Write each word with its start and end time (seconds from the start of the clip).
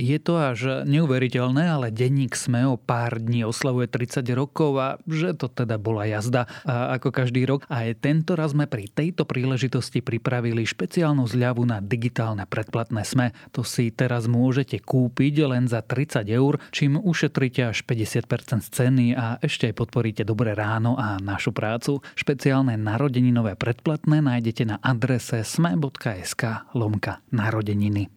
Je 0.00 0.16
to 0.16 0.40
až 0.40 0.88
neuveriteľné, 0.88 1.68
ale 1.68 1.92
denník 1.92 2.32
SME 2.32 2.64
o 2.64 2.80
pár 2.80 3.20
dní 3.20 3.44
oslavuje 3.44 3.84
30 3.84 4.24
rokov 4.32 4.72
a 4.80 4.96
že 5.04 5.36
to 5.36 5.52
teda 5.52 5.76
bola 5.76 6.08
jazda 6.08 6.48
a 6.64 6.96
ako 6.96 7.12
každý 7.12 7.44
rok. 7.44 7.68
A 7.68 7.84
aj 7.84 8.00
tento 8.00 8.32
raz 8.32 8.56
sme 8.56 8.64
pri 8.64 8.88
tejto 8.88 9.28
príležitosti 9.28 10.00
pripravili 10.00 10.64
špeciálnu 10.64 11.28
zľavu 11.28 11.68
na 11.68 11.84
digitálne 11.84 12.48
predplatné 12.48 13.04
SME. 13.04 13.36
To 13.52 13.60
si 13.60 13.92
teraz 13.92 14.24
môžete 14.24 14.80
kúpiť 14.80 15.44
len 15.44 15.68
za 15.68 15.84
30 15.84 16.24
eur, 16.32 16.56
čím 16.72 16.96
ušetríte 16.96 17.68
až 17.68 17.84
50% 17.84 18.64
z 18.64 18.68
ceny 18.72 19.06
a 19.12 19.36
ešte 19.44 19.68
aj 19.68 19.84
podporíte 19.84 20.24
Dobré 20.24 20.56
ráno 20.56 20.96
a 20.96 21.20
našu 21.20 21.52
prácu. 21.52 22.00
Špeciálne 22.16 22.80
narodeninové 22.80 23.52
predplatné 23.60 24.24
nájdete 24.24 24.64
na 24.64 24.76
adrese 24.80 25.44
sme.sk 25.44 26.72
lomka 26.72 27.20
narodeniny. 27.28 28.08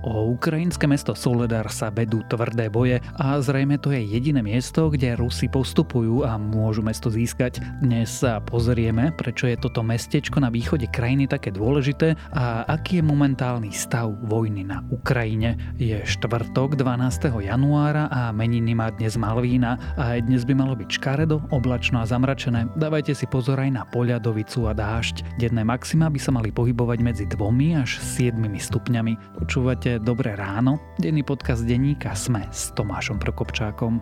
O 0.00 0.32
ukrajinské 0.32 0.88
mesto 0.88 1.12
Soledar 1.12 1.68
sa 1.68 1.92
vedú 1.92 2.24
tvrdé 2.24 2.72
boje 2.72 3.04
a 3.20 3.36
zrejme 3.36 3.76
to 3.76 3.92
je 3.92 4.00
jediné 4.00 4.40
miesto, 4.40 4.88
kde 4.88 5.12
Rusi 5.12 5.44
postupujú 5.44 6.24
a 6.24 6.40
môžu 6.40 6.80
mesto 6.80 7.12
získať. 7.12 7.60
Dnes 7.84 8.08
sa 8.08 8.40
pozrieme, 8.40 9.12
prečo 9.12 9.44
je 9.44 9.60
toto 9.60 9.84
mestečko 9.84 10.40
na 10.40 10.48
východe 10.48 10.88
krajiny 10.88 11.28
také 11.28 11.52
dôležité 11.52 12.16
a 12.32 12.64
aký 12.64 13.04
je 13.04 13.04
momentálny 13.04 13.76
stav 13.76 14.08
vojny 14.24 14.64
na 14.64 14.80
Ukrajine. 14.88 15.60
Je 15.76 16.00
štvrtok 16.00 16.80
12. 16.80 17.36
januára 17.44 18.08
a 18.08 18.32
meniny 18.32 18.72
má 18.72 18.88
dnes 18.96 19.20
Malvína 19.20 19.76
a 20.00 20.16
aj 20.16 20.24
dnes 20.24 20.48
by 20.48 20.56
malo 20.56 20.80
byť 20.80 20.96
škaredo, 20.96 21.44
oblačno 21.52 22.00
a 22.00 22.08
zamračené. 22.08 22.72
Dávajte 22.72 23.12
si 23.12 23.28
pozor 23.28 23.60
aj 23.60 23.68
na 23.76 23.84
poľadovicu 23.84 24.64
a 24.64 24.72
dážď. 24.72 25.36
Denné 25.36 25.60
maxima 25.60 26.08
by 26.08 26.16
sa 26.16 26.32
mali 26.32 26.48
pohybovať 26.48 26.98
medzi 27.04 27.24
2 27.28 27.76
až 27.76 28.00
7 28.00 28.40
stupňami. 28.48 29.36
Počúvate 29.44 29.89
Počúvate 29.90 30.06
Dobré 30.06 30.38
ráno, 30.38 30.78
denný 31.02 31.26
podcast 31.26 31.66
denníka 31.66 32.14
Sme 32.14 32.46
s 32.54 32.70
Tomášom 32.78 33.18
Prokopčákom. 33.18 33.98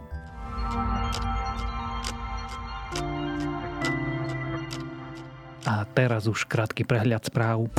A 5.65 5.89
teraz 5.97 6.29
už 6.29 6.45
krátky 6.45 6.85
prehľad 6.85 7.25
správ. 7.25 7.73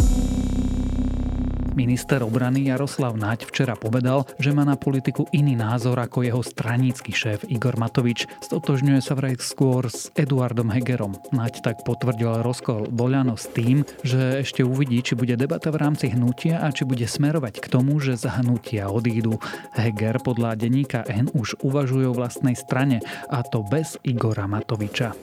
Minister 1.80 2.20
obrany 2.28 2.68
Jaroslav 2.68 3.16
Naď 3.16 3.48
včera 3.48 3.72
povedal, 3.80 4.28
že 4.36 4.52
má 4.52 4.68
na 4.68 4.76
politiku 4.76 5.32
iný 5.32 5.56
názor 5.56 5.96
ako 5.96 6.28
jeho 6.28 6.44
stranícky 6.44 7.16
šéf 7.16 7.48
Igor 7.48 7.80
Matovič. 7.80 8.28
Stotožňuje 8.44 9.00
sa 9.00 9.16
vraj 9.16 9.40
skôr 9.40 9.88
s 9.88 10.12
Eduardom 10.12 10.76
Hegerom. 10.76 11.16
Naď 11.32 11.64
tak 11.64 11.88
potvrdil 11.88 12.44
rozkol 12.44 12.92
Boľano 12.92 13.40
s 13.40 13.48
tým, 13.56 13.88
že 14.04 14.44
ešte 14.44 14.60
uvidí, 14.60 15.00
či 15.00 15.16
bude 15.16 15.40
debata 15.40 15.72
v 15.72 15.80
rámci 15.80 16.12
hnutia 16.12 16.60
a 16.60 16.68
či 16.76 16.84
bude 16.84 17.08
smerovať 17.08 17.64
k 17.64 17.72
tomu, 17.72 17.96
že 18.04 18.20
z 18.20 18.28
hnutia 18.28 18.92
odídu. 18.92 19.40
Heger 19.72 20.20
podľa 20.20 20.60
denníka 20.60 21.08
N 21.08 21.32
už 21.32 21.64
uvažuje 21.64 22.12
o 22.12 22.18
vlastnej 22.18 22.60
strane 22.60 23.00
a 23.32 23.40
to 23.40 23.64
bez 23.64 23.96
Igora 24.04 24.52
Matoviča. 24.52 25.16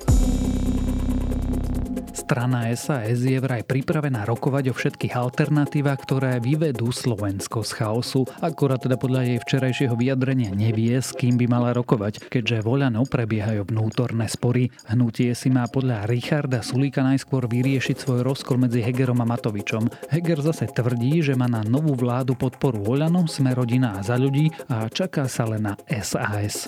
Strana 2.27 2.75
SAS 2.75 3.23
je 3.23 3.39
vraj 3.39 3.63
pripravená 3.63 4.27
rokovať 4.27 4.65
o 4.69 4.75
všetkých 4.75 5.15
alternatívach, 5.15 6.03
ktoré 6.03 6.43
vyvedú 6.43 6.91
Slovensko 6.91 7.63
z 7.63 7.71
chaosu. 7.79 8.27
Akurát 8.43 8.83
teda 8.83 8.99
podľa 8.99 9.31
jej 9.31 9.39
včerajšieho 9.47 9.95
vyjadrenia 9.95 10.51
nevie, 10.51 10.99
s 10.99 11.15
kým 11.15 11.39
by 11.39 11.47
mala 11.47 11.71
rokovať, 11.71 12.27
keďže 12.27 12.67
voľano 12.67 13.07
prebiehajú 13.07 13.71
vnútorné 13.71 14.27
spory. 14.27 14.75
Hnutie 14.91 15.39
si 15.39 15.55
má 15.55 15.71
podľa 15.71 16.11
Richarda 16.11 16.67
Sulíka 16.67 17.07
najskôr 17.07 17.47
vyriešiť 17.47 17.95
svoj 17.95 18.27
rozkol 18.27 18.59
medzi 18.59 18.83
Hegerom 18.83 19.23
a 19.23 19.27
Matovičom. 19.31 19.87
Heger 20.11 20.43
zase 20.43 20.67
tvrdí, 20.67 21.23
že 21.23 21.39
má 21.39 21.47
na 21.47 21.63
novú 21.63 21.95
vládu 21.95 22.35
podporu 22.35 22.83
Voľano, 22.83 23.31
Sme 23.31 23.55
rodina 23.55 23.95
a 23.95 24.03
za 24.03 24.19
ľudí 24.19 24.51
a 24.67 24.91
čaká 24.91 25.31
sa 25.31 25.47
len 25.47 25.71
na 25.71 25.79
SAS. 26.03 26.67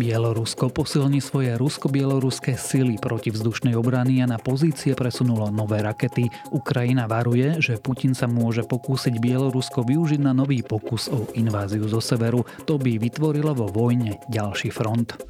Bielorusko 0.00 0.72
posilní 0.72 1.20
svoje 1.20 1.52
rusko-bieloruské 1.60 2.56
sily 2.56 2.96
protivzdušnej 2.96 3.76
obrany 3.76 4.24
a 4.24 4.26
na 4.32 4.40
pozície 4.40 4.96
presunulo 4.96 5.52
nové 5.52 5.84
rakety. 5.84 6.32
Ukrajina 6.56 7.04
varuje, 7.04 7.60
že 7.60 7.76
Putin 7.76 8.16
sa 8.16 8.24
môže 8.24 8.64
pokúsiť 8.64 9.20
Bielorusko 9.20 9.84
využiť 9.84 10.24
na 10.24 10.32
nový 10.32 10.64
pokus 10.64 11.12
o 11.12 11.28
inváziu 11.36 11.84
zo 11.84 12.00
severu. 12.00 12.48
To 12.64 12.80
by 12.80 12.96
vytvorilo 12.96 13.52
vo 13.52 13.68
vojne 13.68 14.16
ďalší 14.32 14.72
front. 14.72 15.20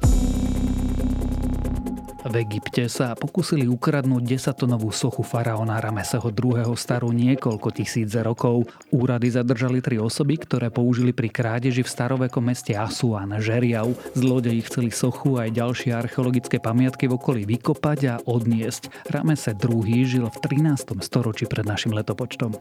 V 2.21 2.37
Egypte 2.37 2.85
sa 2.85 3.17
pokúsili 3.17 3.65
ukradnúť 3.65 4.37
desatonovú 4.37 4.93
sochu 4.93 5.25
faraóna 5.25 5.81
Rameseho 5.81 6.29
II. 6.29 6.77
starú 6.77 7.09
niekoľko 7.09 7.73
tisíc 7.73 8.13
rokov. 8.13 8.69
Úrady 8.93 9.33
zadržali 9.33 9.81
tri 9.81 9.97
osoby, 9.97 10.37
ktoré 10.37 10.69
použili 10.69 11.17
pri 11.17 11.33
krádeži 11.33 11.81
v 11.81 11.89
starovekom 11.89 12.45
meste 12.45 12.77
Asuan, 12.77 13.33
Žeriau. 13.41 13.97
Zlodeji 14.13 14.61
chceli 14.69 14.93
sochu 14.93 15.41
aj 15.41 15.49
ďalšie 15.49 15.97
archeologické 15.97 16.61
pamiatky 16.61 17.09
v 17.09 17.17
okolí 17.17 17.41
vykopať 17.49 17.99
a 18.05 18.15
odniesť. 18.21 19.09
Ramese 19.09 19.57
II. 19.57 19.81
žil 20.05 20.29
v 20.29 20.37
13. 20.45 21.01
storočí 21.01 21.49
pred 21.49 21.65
našim 21.65 21.89
letopočtom. 21.89 22.53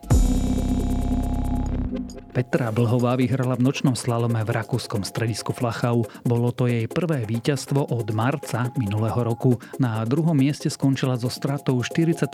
Petra 2.30 2.70
Blhová 2.70 3.18
vyhrala 3.18 3.58
v 3.58 3.66
nočnom 3.66 3.98
slalome 3.98 4.38
v 4.46 4.54
rakúskom 4.54 5.02
stredisku 5.02 5.50
Flachau. 5.50 6.06
Bolo 6.22 6.54
to 6.54 6.70
jej 6.70 6.86
prvé 6.86 7.26
víťazstvo 7.26 7.90
od 7.90 8.06
marca 8.14 8.70
minulého 8.78 9.18
roku. 9.18 9.58
Na 9.82 10.06
druhom 10.06 10.38
mieste 10.38 10.70
skončila 10.70 11.18
so 11.18 11.26
stratou 11.26 11.74
43 11.82 12.30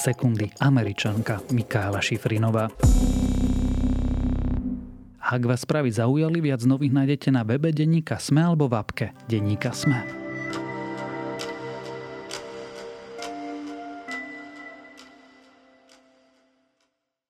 sekundy 0.00 0.48
američanka 0.64 1.44
Mikála 1.52 2.00
Šifrinová. 2.00 2.72
Ak 5.20 5.42
vás 5.44 5.64
správy 5.64 5.92
zaujali, 5.92 6.40
viac 6.40 6.64
nových 6.64 6.96
nájdete 6.96 7.28
na 7.28 7.44
webe 7.44 7.68
Denníka 7.68 8.16
Sme 8.16 8.44
alebo 8.48 8.64
v 8.64 8.80
apke 8.80 9.06
Denníka 9.28 9.76
Sme. 9.76 10.23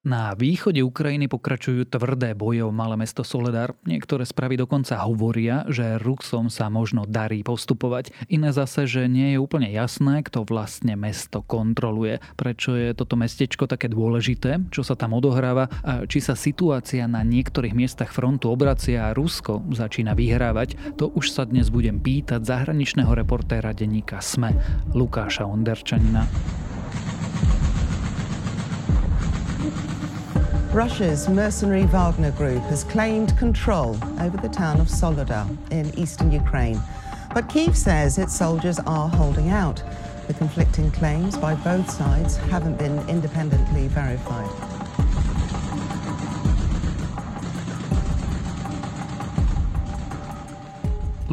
Na 0.04 0.36
východe 0.36 0.84
Ukrajiny 0.84 1.32
pokračujú 1.32 1.88
tvrdé 1.88 2.36
boje 2.36 2.60
o 2.60 2.68
malé 2.68 3.00
mesto 3.00 3.24
Soledar. 3.24 3.72
Niektoré 3.88 4.28
správy 4.28 4.60
dokonca 4.60 5.00
hovoria, 5.00 5.64
že 5.72 5.96
Rusom 5.96 6.52
sa 6.52 6.68
možno 6.68 7.08
darí 7.08 7.40
postupovať. 7.40 8.12
Iné 8.28 8.52
zase, 8.52 8.84
že 8.84 9.08
nie 9.08 9.32
je 9.32 9.40
úplne 9.40 9.72
jasné, 9.72 10.20
kto 10.20 10.44
vlastne 10.44 10.92
mesto 10.92 11.40
kontroluje. 11.40 12.20
Prečo 12.36 12.76
je 12.76 12.92
toto 12.92 13.16
mestečko 13.16 13.64
také 13.64 13.88
dôležité, 13.88 14.68
čo 14.68 14.84
sa 14.84 14.92
tam 14.92 15.16
odohráva 15.16 15.72
a 15.80 16.04
či 16.04 16.20
sa 16.20 16.36
situácia 16.36 17.08
na 17.08 17.24
niektorých 17.24 17.72
miestach 17.72 18.12
frontu 18.12 18.52
obracia 18.52 19.08
a 19.08 19.16
Rusko 19.16 19.72
začína 19.72 20.12
vyhrávať, 20.12 21.00
to 21.00 21.16
už 21.16 21.32
sa 21.32 21.48
dnes 21.48 21.72
budem 21.72 21.96
pýtať 21.96 22.44
zahraničného 22.44 23.08
reportéra 23.08 23.72
denníka 23.72 24.20
SME 24.20 24.52
Lukáša 24.92 25.48
Onderčanina. 25.48 26.28
Russia's 30.74 31.28
mercenary 31.28 31.84
Wagner 31.84 32.32
group 32.32 32.60
has 32.64 32.82
claimed 32.82 33.38
control 33.38 33.96
over 34.18 34.36
the 34.36 34.48
town 34.48 34.80
of 34.80 34.88
Solodar 34.88 35.46
in 35.70 35.96
eastern 35.96 36.32
Ukraine. 36.32 36.80
But 37.32 37.48
Kiev 37.48 37.76
says 37.76 38.18
its 38.18 38.36
soldiers 38.36 38.80
are 38.80 39.08
holding 39.08 39.50
out. 39.50 39.80
The 40.26 40.34
conflicting 40.34 40.90
claims 40.90 41.38
by 41.38 41.54
both 41.54 41.88
sides 41.88 42.38
haven't 42.38 42.76
been 42.76 43.08
independently 43.08 43.86
verified. 43.86 44.73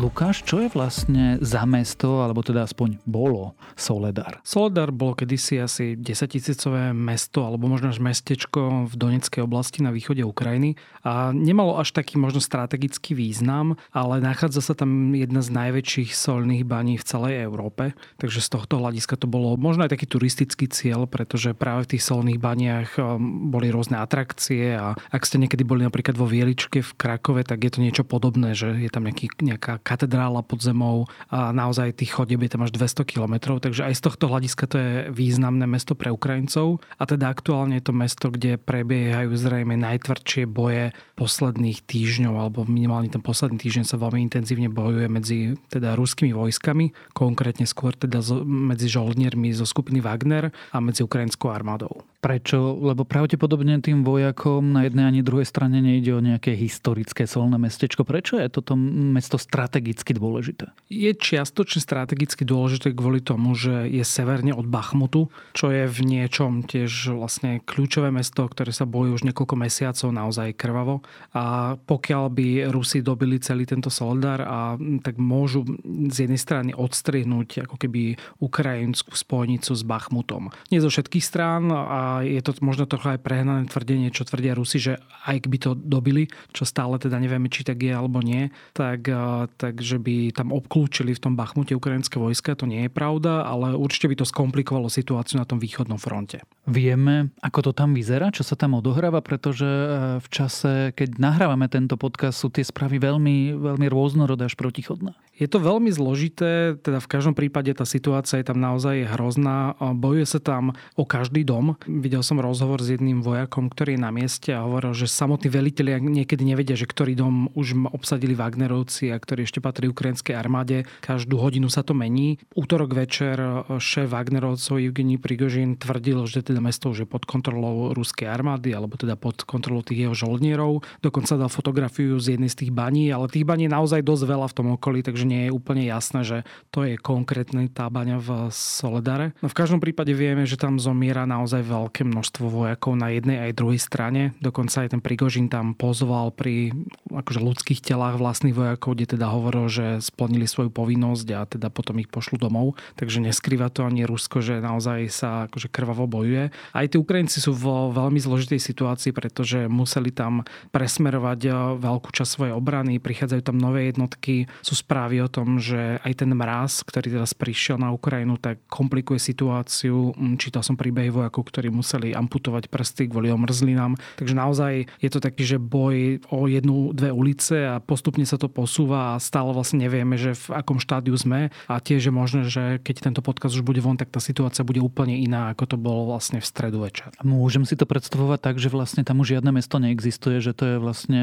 Lukáš, 0.01 0.41
čo 0.41 0.65
je 0.65 0.73
vlastne 0.73 1.37
za 1.45 1.61
mesto, 1.69 2.25
alebo 2.25 2.41
teda 2.41 2.65
aspoň 2.65 2.97
bolo 3.05 3.53
Soledar? 3.77 4.41
Soledar 4.41 4.89
bolo 4.89 5.13
kedysi 5.13 5.61
asi 5.61 5.93
10 5.93 6.25
tisícové 6.25 6.89
mesto, 6.89 7.45
alebo 7.45 7.69
možno 7.69 7.93
až 7.93 8.01
mestečko 8.01 8.89
v 8.89 8.93
Donetskej 8.97 9.45
oblasti 9.45 9.85
na 9.85 9.93
východe 9.93 10.25
Ukrajiny 10.25 10.73
a 11.05 11.29
nemalo 11.29 11.77
až 11.77 11.93
taký 11.93 12.17
možno 12.17 12.41
strategický 12.41 13.13
význam, 13.13 13.77
ale 13.93 14.17
nachádza 14.25 14.65
sa 14.65 14.73
tam 14.73 15.13
jedna 15.13 15.45
z 15.45 15.53
najväčších 15.53 16.17
solných 16.17 16.65
baní 16.65 16.97
v 16.97 17.05
celej 17.05 17.45
Európe, 17.45 17.93
takže 18.17 18.41
z 18.41 18.57
tohto 18.57 18.81
hľadiska 18.81 19.21
to 19.21 19.29
bolo 19.29 19.53
možno 19.53 19.85
aj 19.85 19.93
taký 19.93 20.09
turistický 20.09 20.65
cieľ, 20.65 21.05
pretože 21.05 21.53
práve 21.53 21.85
v 21.85 21.91
tých 21.93 22.09
solných 22.09 22.41
baniach 22.41 22.97
um, 22.97 23.53
boli 23.53 23.69
rôzne 23.69 24.01
atrakcie 24.01 24.73
a 24.73 24.97
ak 24.97 25.29
ste 25.29 25.37
niekedy 25.37 25.61
boli 25.61 25.85
napríklad 25.85 26.17
vo 26.17 26.25
Vieličke 26.25 26.81
v 26.81 26.91
Krakove, 26.97 27.45
tak 27.45 27.61
je 27.61 27.69
to 27.77 27.85
niečo 27.85 28.01
podobné, 28.01 28.57
že 28.57 28.81
je 28.81 28.89
tam 28.89 29.05
nejaký, 29.05 29.29
nejaká 29.45 29.90
katedrála 29.91 30.39
pod 30.39 30.63
zemou 30.63 31.11
a 31.27 31.51
naozaj 31.51 31.99
tých 31.99 32.15
chodieb 32.15 32.39
je 32.47 32.55
tam 32.55 32.63
až 32.63 32.71
200 32.71 33.03
kilometrov, 33.03 33.59
takže 33.59 33.83
aj 33.83 33.99
z 33.99 34.01
tohto 34.07 34.31
hľadiska 34.31 34.63
to 34.71 34.75
je 34.79 34.91
významné 35.11 35.67
mesto 35.67 35.99
pre 35.99 36.07
Ukrajincov 36.07 36.79
a 36.95 37.03
teda 37.03 37.27
aktuálne 37.27 37.75
je 37.75 37.91
to 37.91 37.93
mesto, 37.93 38.31
kde 38.31 38.55
prebiehajú 38.55 39.35
zrejme 39.35 39.75
najtvrdšie 39.75 40.47
boje 40.47 40.95
posledných 41.19 41.83
týždňov 41.83 42.33
alebo 42.39 42.63
minimálne 42.63 43.11
ten 43.11 43.19
posledný 43.19 43.59
týždeň 43.59 43.83
sa 43.83 43.99
veľmi 43.99 44.23
intenzívne 44.31 44.71
bojuje 44.71 45.07
medzi 45.11 45.37
teda 45.67 45.99
ruskými 45.99 46.31
vojskami, 46.31 46.95
konkrétne 47.11 47.67
skôr 47.67 47.91
teda 47.91 48.23
medzi 48.47 48.87
žoldniermi 48.87 49.51
zo 49.51 49.67
skupiny 49.67 49.99
Wagner 49.99 50.55
a 50.71 50.77
medzi 50.79 51.03
ukrajinskou 51.03 51.51
armádou. 51.51 52.07
Prečo? 52.21 52.77
Lebo 52.77 53.01
pravdepodobne 53.01 53.81
tým 53.81 54.05
vojakom 54.05 54.61
na 54.61 54.85
jednej 54.85 55.09
ani 55.09 55.21
druhej 55.25 55.49
strane 55.49 55.81
nejde 55.81 56.13
o 56.13 56.21
nejaké 56.21 56.53
historické 56.53 57.25
solné 57.25 57.57
mestečko. 57.57 58.05
Prečo 58.05 58.37
je 58.37 58.45
toto 58.45 58.77
mesto 58.77 59.41
strategicky 59.41 60.13
dôležité? 60.13 60.69
Je 60.85 61.09
čiastočne 61.17 61.81
strategicky 61.81 62.45
dôležité 62.45 62.93
kvôli 62.93 63.25
tomu, 63.25 63.57
že 63.57 63.89
je 63.89 64.05
severne 64.05 64.53
od 64.53 64.69
Bachmutu, 64.69 65.33
čo 65.57 65.73
je 65.73 65.89
v 65.89 65.99
niečom 66.05 66.61
tiež 66.61 67.17
vlastne 67.17 67.57
kľúčové 67.65 68.13
mesto, 68.13 68.45
ktoré 68.45 68.69
sa 68.69 68.85
bojí 68.85 69.09
už 69.09 69.25
niekoľko 69.25 69.57
mesiacov 69.57 70.13
naozaj 70.13 70.53
krvavo. 70.53 71.01
A 71.33 71.73
pokiaľ 71.73 72.29
by 72.29 72.47
Rusi 72.69 73.01
dobili 73.01 73.41
celý 73.41 73.65
tento 73.65 73.89
Soldar, 73.89 74.45
a, 74.45 74.77
tak 75.01 75.17
môžu 75.17 75.65
z 76.13 76.29
jednej 76.29 76.37
strany 76.37 76.69
odstrihnúť 76.77 77.65
ako 77.65 77.81
keby 77.81 78.13
ukrajinskú 78.37 79.17
spojnicu 79.17 79.73
s 79.73 79.81
Bachmutom. 79.81 80.53
Nie 80.69 80.85
zo 80.85 80.93
všetkých 80.93 81.25
strán 81.25 81.65
a 81.73 82.10
je 82.19 82.41
to 82.43 82.51
možno 82.59 82.83
trochu 82.83 83.15
aj 83.15 83.23
prehnané 83.23 83.71
tvrdenie, 83.71 84.11
čo 84.11 84.27
tvrdia 84.27 84.51
Rusi, 84.51 84.83
že 84.83 84.99
aj 85.23 85.47
by 85.47 85.57
to 85.57 85.71
dobili, 85.79 86.27
čo 86.51 86.67
stále 86.67 86.99
teda 86.99 87.15
nevieme, 87.15 87.47
či 87.47 87.63
tak 87.63 87.79
je 87.79 87.95
alebo 87.95 88.19
nie, 88.19 88.51
tak, 88.75 89.07
takže 89.55 89.95
by 90.03 90.35
tam 90.35 90.51
obklúčili 90.51 91.15
v 91.15 91.23
tom 91.23 91.33
Bachmute 91.39 91.77
ukrajinské 91.77 92.19
vojska. 92.19 92.59
To 92.59 92.67
nie 92.67 92.85
je 92.87 92.91
pravda, 92.91 93.47
ale 93.47 93.79
určite 93.79 94.11
by 94.11 94.15
to 94.19 94.25
skomplikovalo 94.27 94.91
situáciu 94.91 95.39
na 95.39 95.47
tom 95.47 95.61
východnom 95.61 96.01
fronte. 96.01 96.43
Vieme, 96.67 97.33
ako 97.41 97.69
to 97.69 97.71
tam 97.73 97.97
vyzerá, 97.97 98.29
čo 98.29 98.45
sa 98.45 98.53
tam 98.53 98.77
odohráva, 98.77 99.25
pretože 99.25 99.65
e, 99.65 99.87
v 100.21 100.27
čase, 100.29 100.93
keď 100.93 101.17
nahrávame 101.17 101.65
tento 101.65 101.97
podcast, 101.97 102.37
sú 102.37 102.53
tie 102.53 102.61
správy 102.61 103.01
veľmi, 103.01 103.57
veľmi 103.57 103.87
rôznorodé 103.89 104.45
až 104.45 104.53
protichodné. 104.53 105.17
Je 105.41 105.49
to 105.49 105.57
veľmi 105.57 105.89
zložité, 105.89 106.77
teda 106.77 107.01
v 107.01 107.09
každom 107.09 107.33
prípade 107.33 107.73
tá 107.73 107.81
situácia 107.81 108.37
je 108.37 108.45
tam 108.45 108.61
naozaj 108.61 109.09
hrozná. 109.09 109.73
Bojuje 109.97 110.29
sa 110.29 110.37
tam 110.37 110.77
o 110.93 111.01
každý 111.01 111.41
dom. 111.41 111.73
Videl 112.01 112.25
som 112.25 112.41
rozhovor 112.41 112.81
s 112.81 112.89
jedným 112.89 113.21
vojakom, 113.21 113.69
ktorý 113.69 113.93
je 113.93 114.01
na 114.01 114.09
mieste 114.09 114.49
a 114.49 114.65
hovoril, 114.65 114.97
že 114.97 115.05
samotní 115.05 115.53
velitelia 115.53 116.01
niekedy 116.01 116.41
nevedia, 116.41 116.73
že 116.73 116.89
ktorý 116.89 117.13
dom 117.13 117.53
už 117.53 117.77
obsadili 117.93 118.33
Wagnerovci 118.33 119.13
a 119.13 119.21
ktorý 119.21 119.45
ešte 119.45 119.61
patrí 119.61 119.85
ukrajinskej 119.85 120.33
armáde. 120.33 120.89
Každú 121.05 121.37
hodinu 121.37 121.69
sa 121.69 121.85
to 121.85 121.93
mení. 121.93 122.41
Útorok 122.57 122.97
večer 122.97 123.37
šéf 123.77 124.09
Wagnerovcov 124.09 124.81
Evgení 124.81 125.21
Prigožin 125.21 125.77
tvrdil, 125.77 126.25
že 126.25 126.41
teda 126.41 126.57
mesto 126.57 126.89
už 126.89 127.05
je 127.05 127.07
pod 127.07 127.29
kontrolou 127.29 127.93
ruskej 127.93 128.25
armády 128.25 128.73
alebo 128.73 128.97
teda 128.97 129.13
pod 129.13 129.45
kontrolou 129.45 129.85
tých 129.85 130.09
jeho 130.09 130.17
žoldnierov. 130.17 130.81
Dokonca 131.05 131.37
dal 131.37 131.53
fotografiu 131.53 132.17
z 132.17 132.33
jednej 132.33 132.49
z 132.49 132.65
tých 132.65 132.71
baní, 132.73 133.13
ale 133.13 133.29
tých 133.29 133.45
baní 133.45 133.69
je 133.69 133.75
naozaj 133.77 134.01
dosť 134.01 134.23
veľa 134.25 134.47
v 134.49 134.57
tom 134.57 134.67
okolí, 134.73 135.05
takže 135.05 135.29
nie 135.29 135.45
je 135.45 135.51
úplne 135.53 135.85
jasné, 135.85 136.25
že 136.25 136.37
to 136.73 136.81
je 136.81 136.97
konkrétny 136.97 137.69
tá 137.69 137.85
baňa 137.93 138.17
v 138.17 138.49
Soledare. 138.49 139.37
No 139.45 139.53
v 139.53 139.53
každom 139.53 139.77
prípade 139.77 140.17
vieme, 140.17 140.49
že 140.49 140.57
tam 140.57 140.81
zomiera 140.81 141.29
naozaj 141.29 141.61
veľké 141.91 142.07
množstvo 142.07 142.47
vojakov 142.47 142.95
na 142.95 143.11
jednej 143.11 143.51
aj 143.51 143.59
druhej 143.59 143.83
strane. 143.83 144.31
Dokonca 144.39 144.87
aj 144.87 144.95
ten 144.95 145.03
Prigožin 145.03 145.51
tam 145.51 145.75
pozval 145.75 146.31
pri 146.31 146.71
akože 147.11 147.43
ľudských 147.43 147.83
telách 147.83 148.15
vlastných 148.15 148.55
vojakov, 148.55 148.95
kde 148.95 149.19
teda 149.19 149.27
hovoril, 149.27 149.67
že 149.67 149.99
splnili 149.99 150.47
svoju 150.47 150.71
povinnosť 150.71 151.27
a 151.35 151.43
teda 151.43 151.67
potom 151.67 151.99
ich 151.99 152.07
pošlu 152.07 152.39
domov. 152.39 152.79
Takže 152.95 153.19
neskrýva 153.19 153.67
to 153.67 153.83
ani 153.83 154.07
Rusko, 154.07 154.39
že 154.39 154.63
naozaj 154.63 155.11
sa 155.11 155.51
akože 155.51 155.67
krvavo 155.67 156.07
bojuje. 156.07 156.55
Aj 156.71 156.87
tí 156.87 156.95
Ukrajinci 156.95 157.43
sú 157.43 157.51
vo 157.51 157.91
veľmi 157.91 158.23
zložitej 158.23 158.63
situácii, 158.63 159.11
pretože 159.11 159.67
museli 159.67 160.15
tam 160.15 160.47
presmerovať 160.71 161.39
eh, 161.43 161.53
veľkú 161.75 162.15
časť 162.15 162.31
svojej 162.31 162.53
obrany, 162.55 163.03
prichádzajú 163.03 163.41
tam 163.43 163.59
nové 163.59 163.91
jednotky, 163.91 164.47
sú 164.63 164.79
správy 164.79 165.19
o 165.19 165.27
tom, 165.27 165.59
že 165.59 165.99
aj 166.07 166.23
ten 166.23 166.31
mraz, 166.31 166.87
ktorý 166.87 167.19
teraz 167.19 167.35
prišiel 167.35 167.75
na 167.75 167.91
Ukrajinu, 167.91 168.39
tak 168.39 168.63
komplikuje 168.71 169.19
situáciu. 169.19 170.15
Mm, 170.15 170.39
čítal 170.39 170.63
som 170.63 170.79
príbehy 170.79 171.11
vojakov, 171.11 171.51
ktorí 171.51 171.80
museli 171.81 172.13
amputovať 172.13 172.69
prsty 172.69 173.09
kvôli 173.09 173.33
omrzlinám. 173.33 173.97
Takže 174.21 174.37
naozaj 174.37 174.73
je 175.01 175.09
to 175.09 175.17
taký, 175.17 175.43
že 175.43 175.57
boj 175.57 176.21
o 176.29 176.45
jednu, 176.45 176.93
dve 176.93 177.09
ulice 177.09 177.65
a 177.65 177.81
postupne 177.81 178.23
sa 178.23 178.37
to 178.37 178.45
posúva 178.45 179.17
a 179.17 179.21
stále 179.21 179.49
vlastne 179.49 179.81
nevieme, 179.81 180.15
že 180.15 180.37
v 180.37 180.61
akom 180.61 180.77
štádiu 180.77 181.17
sme 181.17 181.49
a 181.65 181.75
tiež 181.81 182.07
je 182.07 182.13
možné, 182.13 182.41
že 182.45 182.77
keď 182.85 183.11
tento 183.11 183.21
podcast 183.25 183.57
už 183.57 183.65
bude 183.65 183.81
von, 183.81 183.97
tak 183.97 184.13
tá 184.13 184.21
situácia 184.21 184.61
bude 184.61 184.77
úplne 184.77 185.17
iná, 185.17 185.49
ako 185.49 185.75
to 185.75 185.77
bolo 185.81 186.13
vlastne 186.13 186.37
v 186.37 186.45
stredu 186.45 186.85
večer. 186.85 187.09
Môžem 187.25 187.65
si 187.65 187.73
to 187.73 187.89
predstavovať 187.89 188.39
tak, 188.39 188.55
že 188.61 188.69
vlastne 188.69 189.01
tam 189.01 189.25
už 189.25 189.37
žiadne 189.37 189.49
mesto 189.49 189.81
neexistuje, 189.81 190.37
že 190.37 190.53
to 190.53 190.63
je 190.69 190.75
vlastne 190.77 191.21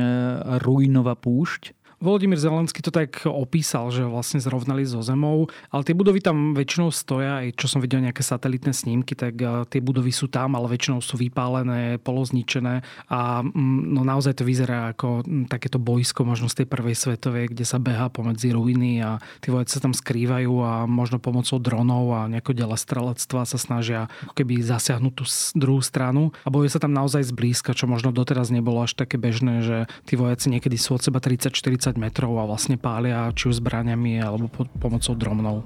ruinová 0.59 1.15
púšť 1.15 1.78
Volodymyr 1.99 2.39
Zelenský 2.39 2.79
to 2.79 2.95
tak 2.95 3.27
opísal, 3.27 3.91
že 3.91 4.07
vlastne 4.07 4.39
zrovnali 4.39 4.87
so 4.87 5.03
zemou, 5.03 5.51
ale 5.75 5.83
tie 5.83 5.99
budovy 5.99 6.23
tam 6.23 6.55
väčšinou 6.55 6.95
stoja, 6.95 7.43
aj 7.43 7.59
čo 7.59 7.67
som 7.67 7.83
videl 7.83 8.07
nejaké 8.07 8.23
satelitné 8.23 8.71
snímky, 8.71 9.19
tak 9.19 9.35
eh, 9.35 9.67
tie 9.67 9.83
budovy 9.83 10.15
sú 10.15 10.31
tam, 10.31 10.55
ale 10.55 10.71
väčšinou 10.71 11.03
sú 11.03 11.19
vypálené, 11.19 11.99
polozničené 11.99 12.87
a 13.11 13.43
mm, 13.43 13.99
no 13.99 14.07
naozaj 14.07 14.39
to 14.39 14.47
vyzerá 14.47 14.95
ako 14.95 15.27
mm, 15.27 15.51
takéto 15.51 15.83
boisko 15.83 16.23
možno 16.23 16.47
z 16.47 16.63
tej 16.63 16.67
prvej 16.71 16.95
svetovej, 16.95 17.51
kde 17.51 17.67
sa 17.67 17.83
beha 17.83 18.07
pomedzi 18.15 18.55
ruiny 18.55 19.03
a 19.03 19.19
tí 19.43 19.51
vojaci 19.51 19.75
sa 19.75 19.83
tam 19.83 19.91
skrývajú 19.91 20.55
a 20.63 20.87
možno 20.87 21.19
pomocou 21.19 21.59
dronov 21.59 22.15
a 22.15 22.31
nejako 22.31 22.55
ďalej 22.55 22.79
strelectva 22.79 23.43
sa 23.43 23.59
snažia 23.59 24.07
keby 24.39 24.63
zasiahnuť 24.63 25.13
tú 25.19 25.25
druhú 25.59 25.83
stranu. 25.83 26.31
A 26.47 26.53
bojuje 26.55 26.79
sa 26.79 26.81
tam 26.81 26.95
naozaj 26.95 27.27
zblízka, 27.27 27.75
čo 27.75 27.91
možno 27.91 28.15
doteraz 28.15 28.55
nebolo 28.55 28.87
až 28.87 28.95
také 28.95 29.19
bežné, 29.19 29.67
že 29.67 29.77
tí 30.07 30.15
vojaci 30.15 30.55
niekedy 30.55 30.79
sú 30.79 30.95
od 30.95 31.03
seba 31.03 31.19
30-40 31.19 31.88
10 31.89 31.97
metrov 31.97 32.37
a 32.37 32.45
vlastne 32.45 32.77
pália 32.77 33.33
či 33.33 33.49
už 33.49 33.65
zbraniami 33.65 34.21
alebo 34.21 34.53
pomocou 34.77 35.17
dronov. 35.17 35.65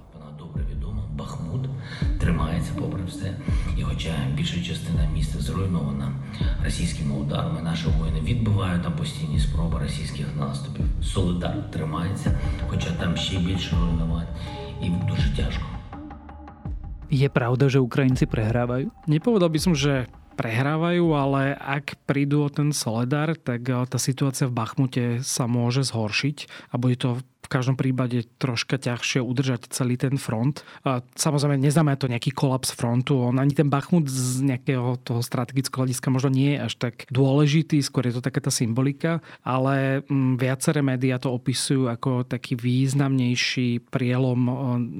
Бахмут 1.12 1.68
тримається 2.20 2.72
попри 2.78 3.04
все. 3.04 3.36
І 3.78 3.82
хоча 3.82 4.08
більша 4.34 4.62
частина 4.64 5.04
міста 5.14 5.40
зруйнована 5.40 6.12
російськими 6.64 7.14
ударами, 7.14 7.62
наші 7.62 7.86
воїни 7.98 8.20
відбивають 8.20 8.82
там 8.82 8.92
постійні 8.92 9.40
спроби 9.40 9.78
російських 9.78 10.26
наступів. 10.38 10.84
Солидар 11.02 11.70
тримається, 11.70 12.38
хоча 12.68 12.90
там 12.90 13.16
ще 13.16 13.38
більше 13.38 13.76
руйнувань. 13.76 14.26
І 14.82 14.88
дуже 14.88 15.36
тяжко. 15.36 15.66
Je 17.12 17.28
pravda, 17.28 17.68
že 17.68 17.76
Ukrajinci 17.76 18.24
prehrávajú? 18.24 18.88
Nepovedal 19.04 19.52
by 19.52 19.60
som, 19.60 19.76
že 19.76 20.08
prehrávajú, 20.34 21.06
ale 21.14 21.54
ak 21.54 22.00
prídu 22.08 22.46
o 22.46 22.48
ten 22.48 22.72
Soledar, 22.74 23.36
tak 23.36 23.68
eh, 23.68 23.84
tá 23.86 23.98
situácia 24.00 24.48
v 24.48 24.56
Bachmute 24.56 25.04
sa 25.20 25.46
môže 25.46 25.84
zhoršiť 25.86 26.70
a 26.72 26.74
bude 26.80 26.96
to 26.98 27.20
každom 27.52 27.76
prípade 27.76 28.24
troška 28.40 28.80
ťažšie 28.80 29.20
udržať 29.20 29.68
celý 29.68 30.00
ten 30.00 30.16
front. 30.16 30.64
A 30.88 31.04
samozrejme, 31.12 31.60
neznamená 31.60 32.00
to 32.00 32.08
nejaký 32.08 32.32
kolaps 32.32 32.72
frontu. 32.72 33.20
On 33.20 33.36
ani 33.36 33.52
ten 33.52 33.68
Bachmut 33.68 34.08
z 34.08 34.40
nejakého 34.40 34.96
toho 35.04 35.20
strategického 35.20 35.84
hľadiska 35.84 36.08
možno 36.08 36.32
nie 36.32 36.56
je 36.56 36.64
až 36.64 36.74
tak 36.80 37.04
dôležitý, 37.12 37.84
skôr 37.84 38.08
je 38.08 38.16
to 38.16 38.24
taká 38.24 38.40
tá 38.40 38.48
symbolika, 38.48 39.20
ale 39.44 40.00
mm, 40.08 40.40
viaceré 40.40 40.80
médiá 40.80 41.20
to 41.20 41.28
opisujú 41.28 41.92
ako 41.92 42.24
taký 42.24 42.56
významnejší 42.56 43.92
prielom 43.92 44.40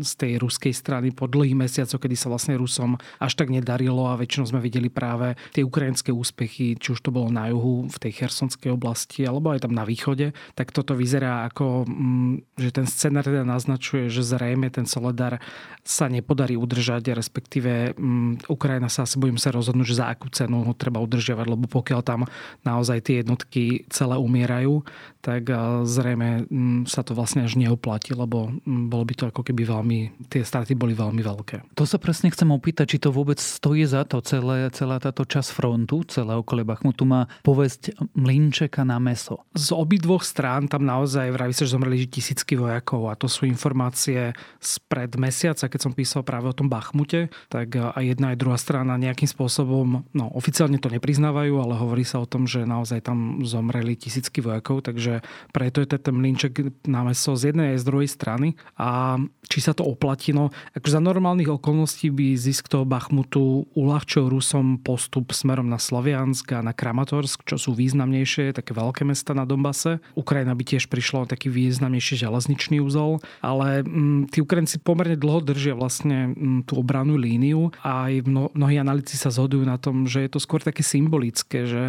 z 0.03 0.13
tej 0.19 0.33
ruskej 0.43 0.75
strany 0.75 1.15
po 1.15 1.31
dlhých 1.31 1.57
mesiacoch, 1.57 2.03
kedy 2.03 2.19
sa 2.19 2.29
vlastne 2.29 2.59
Rusom 2.59 2.99
až 3.23 3.33
tak 3.39 3.49
nedarilo 3.49 4.11
a 4.11 4.19
väčšinou 4.19 4.51
sme 4.51 4.61
videli 4.61 4.91
práve 4.91 5.39
tie 5.55 5.63
ukrajinské 5.63 6.11
úspechy, 6.11 6.77
či 6.77 6.89
už 6.93 7.01
to 7.01 7.15
bolo 7.15 7.31
na 7.31 7.49
juhu, 7.49 7.87
v 7.87 7.97
tej 8.03 8.13
chersonskej 8.25 8.75
oblasti, 8.75 9.23
alebo 9.23 9.55
aj 9.55 9.65
tam 9.65 9.73
na 9.73 9.87
východe, 9.87 10.35
tak 10.59 10.75
toto 10.75 10.99
vyzerá 10.99 11.47
ako 11.47 11.87
mm, 11.87 12.35
že 12.59 12.71
ten 12.71 12.87
scenár 12.87 13.25
teda 13.27 13.43
naznačuje, 13.43 14.13
že 14.13 14.23
zrejme 14.23 14.69
ten 14.69 14.85
Soledar 14.85 15.41
sa 15.83 16.07
nepodarí 16.07 16.55
udržať, 16.55 17.15
respektíve 17.17 17.97
um, 17.99 18.39
Ukrajina 18.47 18.87
sa 18.87 19.09
asi 19.09 19.19
budem 19.19 19.41
sa 19.41 19.51
rozhodnúť, 19.51 19.87
že 19.89 20.01
za 20.01 20.07
akú 20.13 20.31
cenu 20.31 20.63
ho 20.63 20.73
treba 20.77 21.03
udržiavať, 21.03 21.47
lebo 21.49 21.67
pokiaľ 21.67 22.01
tam 22.07 22.29
naozaj 22.63 22.99
tie 23.03 23.25
jednotky 23.25 23.89
celé 23.91 24.15
umierajú, 24.21 24.85
tak 25.25 25.49
zrejme 25.89 26.51
um, 26.51 26.83
sa 26.85 27.01
to 27.01 27.17
vlastne 27.17 27.47
až 27.49 27.57
neoplatí, 27.57 28.13
lebo 28.13 28.53
um, 28.53 28.93
bolo 28.93 29.09
by 29.09 29.15
to 29.17 29.25
ako 29.33 29.41
keby 29.41 29.65
veľmi, 29.65 30.29
tie 30.29 30.45
straty 30.45 30.77
boli 30.77 30.93
veľmi 30.93 31.23
veľké. 31.25 31.73
To 31.79 31.89
sa 31.89 31.97
presne 31.97 32.29
chcem 32.29 32.53
opýtať, 32.53 32.97
či 32.97 32.99
to 33.01 33.15
vôbec 33.15 33.41
stojí 33.41 33.87
za 33.89 34.05
to, 34.05 34.21
celé, 34.21 34.69
celá 34.77 35.01
táto 35.01 35.25
časť 35.25 35.57
frontu, 35.57 36.05
celé 36.11 36.37
okolie 36.37 36.67
Bachmutu 36.67 37.09
má 37.09 37.31
povesť 37.41 37.97
mlinčeka 38.19 38.85
na 38.85 39.01
meso. 39.01 39.41
Z 39.57 39.73
obidvoch 39.73 40.27
strán 40.27 40.69
tam 40.69 40.85
naozaj 40.85 41.33
vraví 41.33 41.55
sa, 41.57 41.65
že 41.65 41.79
zomreli 41.79 42.05
tisíc 42.11 42.33
tisícky 42.33 42.57
vojakov 42.57 43.13
a 43.13 43.15
to 43.15 43.29
sú 43.29 43.45
informácie 43.45 44.33
spred 44.57 45.21
mesiaca, 45.21 45.69
keď 45.69 45.81
som 45.85 45.93
písal 45.93 46.25
práve 46.25 46.49
o 46.49 46.57
tom 46.57 46.73
Bachmute, 46.73 47.29
tak 47.53 47.77
aj 47.77 48.01
jedna 48.01 48.33
aj 48.33 48.41
druhá 48.41 48.57
strana 48.57 48.97
nejakým 48.97 49.29
spôsobom, 49.29 50.09
no 50.17 50.25
oficiálne 50.33 50.81
to 50.81 50.89
nepriznávajú, 50.89 51.61
ale 51.61 51.77
hovorí 51.77 52.09
sa 52.09 52.25
o 52.25 52.27
tom, 52.27 52.49
že 52.49 52.65
naozaj 52.65 53.05
tam 53.05 53.45
zomreli 53.45 54.01
tisícky 54.01 54.41
vojakov, 54.41 54.81
takže 54.89 55.12
takže 55.13 55.21
preto 55.53 55.85
je 55.85 55.89
ten 56.01 56.15
mlinček 56.17 56.53
na 56.89 57.05
meso 57.05 57.37
z 57.37 57.53
jednej 57.53 57.77
aj 57.77 57.79
z 57.85 57.89
druhej 57.89 58.09
strany. 58.09 58.49
A 58.81 59.21
či 59.45 59.59
sa 59.61 59.77
to 59.77 59.85
oplatí, 59.85 60.33
no 60.33 60.49
akože 60.73 60.97
za 60.97 61.03
normálnych 61.03 61.51
okolností 61.53 62.09
by 62.09 62.39
zisk 62.39 62.73
toho 62.73 62.89
Bachmutu 62.89 63.69
uľahčil 63.77 64.33
Rusom 64.33 64.81
postup 64.81 65.37
smerom 65.37 65.69
na 65.69 65.77
Sloviansk 65.77 66.57
a 66.57 66.65
na 66.65 66.73
Kramatorsk, 66.73 67.45
čo 67.45 67.61
sú 67.61 67.77
významnejšie, 67.77 68.57
také 68.57 68.73
veľké 68.73 69.05
mesta 69.05 69.37
na 69.37 69.45
Dombase. 69.45 70.01
Ukrajina 70.17 70.57
by 70.57 70.65
tiež 70.65 70.89
prišla 70.89 71.27
o 71.27 71.31
taký 71.31 71.53
významnejší 71.53 72.17
železničný 72.17 72.81
úzol, 72.81 73.21
ale 73.45 73.85
m, 73.85 74.25
mm, 74.29 74.33
tí 74.33 74.41
Ukrajinci 74.41 74.81
pomerne 74.81 75.19
dlho 75.19 75.45
držia 75.45 75.77
vlastne 75.77 76.33
m, 76.33 76.63
mm, 76.63 76.71
tú 76.71 76.81
obranú 76.81 77.19
líniu 77.19 77.75
a 77.83 78.09
aj 78.09 78.25
mno, 78.25 78.49
mnohí 78.55 78.79
analytici 78.79 79.19
sa 79.19 79.35
zhodujú 79.35 79.67
na 79.67 79.77
tom, 79.77 80.09
že 80.09 80.25
je 80.25 80.31
to 80.33 80.41
skôr 80.41 80.63
také 80.63 80.81
symbolické, 80.81 81.67
že 81.69 81.83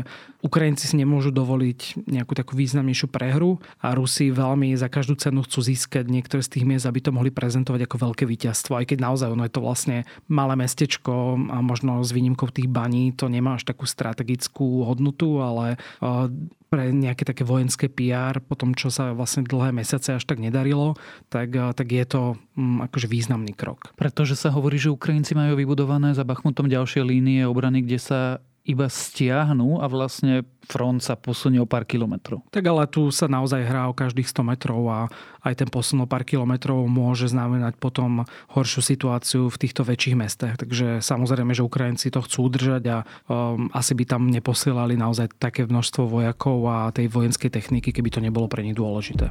Ukrajinci 0.44 0.92
si 0.92 0.96
nemôžu 1.00 1.32
dovoliť 1.32 2.10
nejakú 2.10 2.34
takú 2.36 2.60
významnejšiu 2.60 3.08
prehru 3.14 3.62
a 3.78 3.94
Rusi 3.94 4.34
veľmi 4.34 4.74
za 4.74 4.90
každú 4.90 5.14
cenu 5.14 5.46
chcú 5.46 5.62
získať 5.62 6.10
niektoré 6.10 6.42
z 6.42 6.58
tých 6.58 6.66
miest, 6.66 6.90
aby 6.90 6.98
to 6.98 7.14
mohli 7.14 7.30
prezentovať 7.30 7.86
ako 7.86 8.10
veľké 8.10 8.26
víťazstvo. 8.26 8.82
Aj 8.82 8.90
keď 8.90 9.06
naozaj 9.06 9.30
ono 9.30 9.46
je 9.46 9.54
to 9.54 9.62
vlastne 9.62 9.98
malé 10.26 10.58
mestečko 10.58 11.38
a 11.54 11.62
možno 11.62 12.02
s 12.02 12.10
výnimkou 12.10 12.50
tých 12.50 12.66
baní 12.66 13.14
to 13.14 13.30
nemá 13.30 13.62
až 13.62 13.70
takú 13.70 13.86
strategickú 13.86 14.90
hodnotu, 14.90 15.38
ale 15.46 15.78
pre 16.74 16.90
nejaké 16.90 17.22
také 17.22 17.46
vojenské 17.46 17.86
PR, 17.86 18.42
po 18.42 18.58
tom, 18.58 18.74
čo 18.74 18.90
sa 18.90 19.14
vlastne 19.14 19.46
dlhé 19.46 19.70
mesiace 19.70 20.18
až 20.18 20.26
tak 20.26 20.42
nedarilo, 20.42 20.98
tak, 21.30 21.54
tak 21.54 21.86
je 21.86 22.02
to 22.02 22.22
um, 22.58 22.82
akože 22.82 23.06
významný 23.06 23.54
krok. 23.54 23.94
Pretože 23.94 24.34
sa 24.34 24.50
hovorí, 24.50 24.82
že 24.82 24.90
Ukrajinci 24.90 25.38
majú 25.38 25.54
vybudované 25.54 26.18
za 26.18 26.26
Bachmutom 26.26 26.66
ďalšie 26.66 27.06
línie 27.06 27.46
obrany, 27.46 27.86
kde 27.86 28.02
sa 28.02 28.20
iba 28.64 28.88
stiahnu 28.88 29.84
a 29.84 29.92
vlastne 29.92 30.48
front 30.64 31.04
sa 31.04 31.20
posunie 31.20 31.60
o 31.60 31.68
pár 31.68 31.84
kilometrov. 31.84 32.48
Tak 32.48 32.64
ale 32.64 32.88
tu 32.88 33.12
sa 33.12 33.28
naozaj 33.28 33.68
hrá 33.68 33.92
o 33.92 33.98
každých 33.98 34.32
100 34.32 34.52
metrov 34.56 34.80
a 34.88 35.12
aj 35.44 35.60
ten 35.60 35.68
posun 35.68 36.00
o 36.00 36.08
pár 36.08 36.24
kilometrov 36.24 36.88
môže 36.88 37.28
znamenať 37.28 37.76
potom 37.76 38.24
horšiu 38.56 38.80
situáciu 38.80 39.52
v 39.52 39.60
týchto 39.60 39.84
väčších 39.84 40.16
mestách. 40.16 40.56
Takže 40.56 41.04
samozrejme, 41.04 41.52
že 41.52 41.68
Ukrajinci 41.68 42.08
to 42.08 42.24
chcú 42.24 42.48
udržať 42.48 42.84
a 42.88 42.98
um, 43.28 43.68
asi 43.76 43.92
by 43.92 44.08
tam 44.08 44.32
neposielali 44.32 44.96
naozaj 44.96 45.36
také 45.36 45.68
množstvo 45.68 46.08
vojakov 46.08 46.64
a 46.72 46.96
tej 46.96 47.12
vojenskej 47.12 47.52
techniky, 47.52 47.92
keby 47.92 48.10
to 48.16 48.24
nebolo 48.24 48.48
pre 48.48 48.64
nich 48.64 48.80
dôležité. 48.80 49.28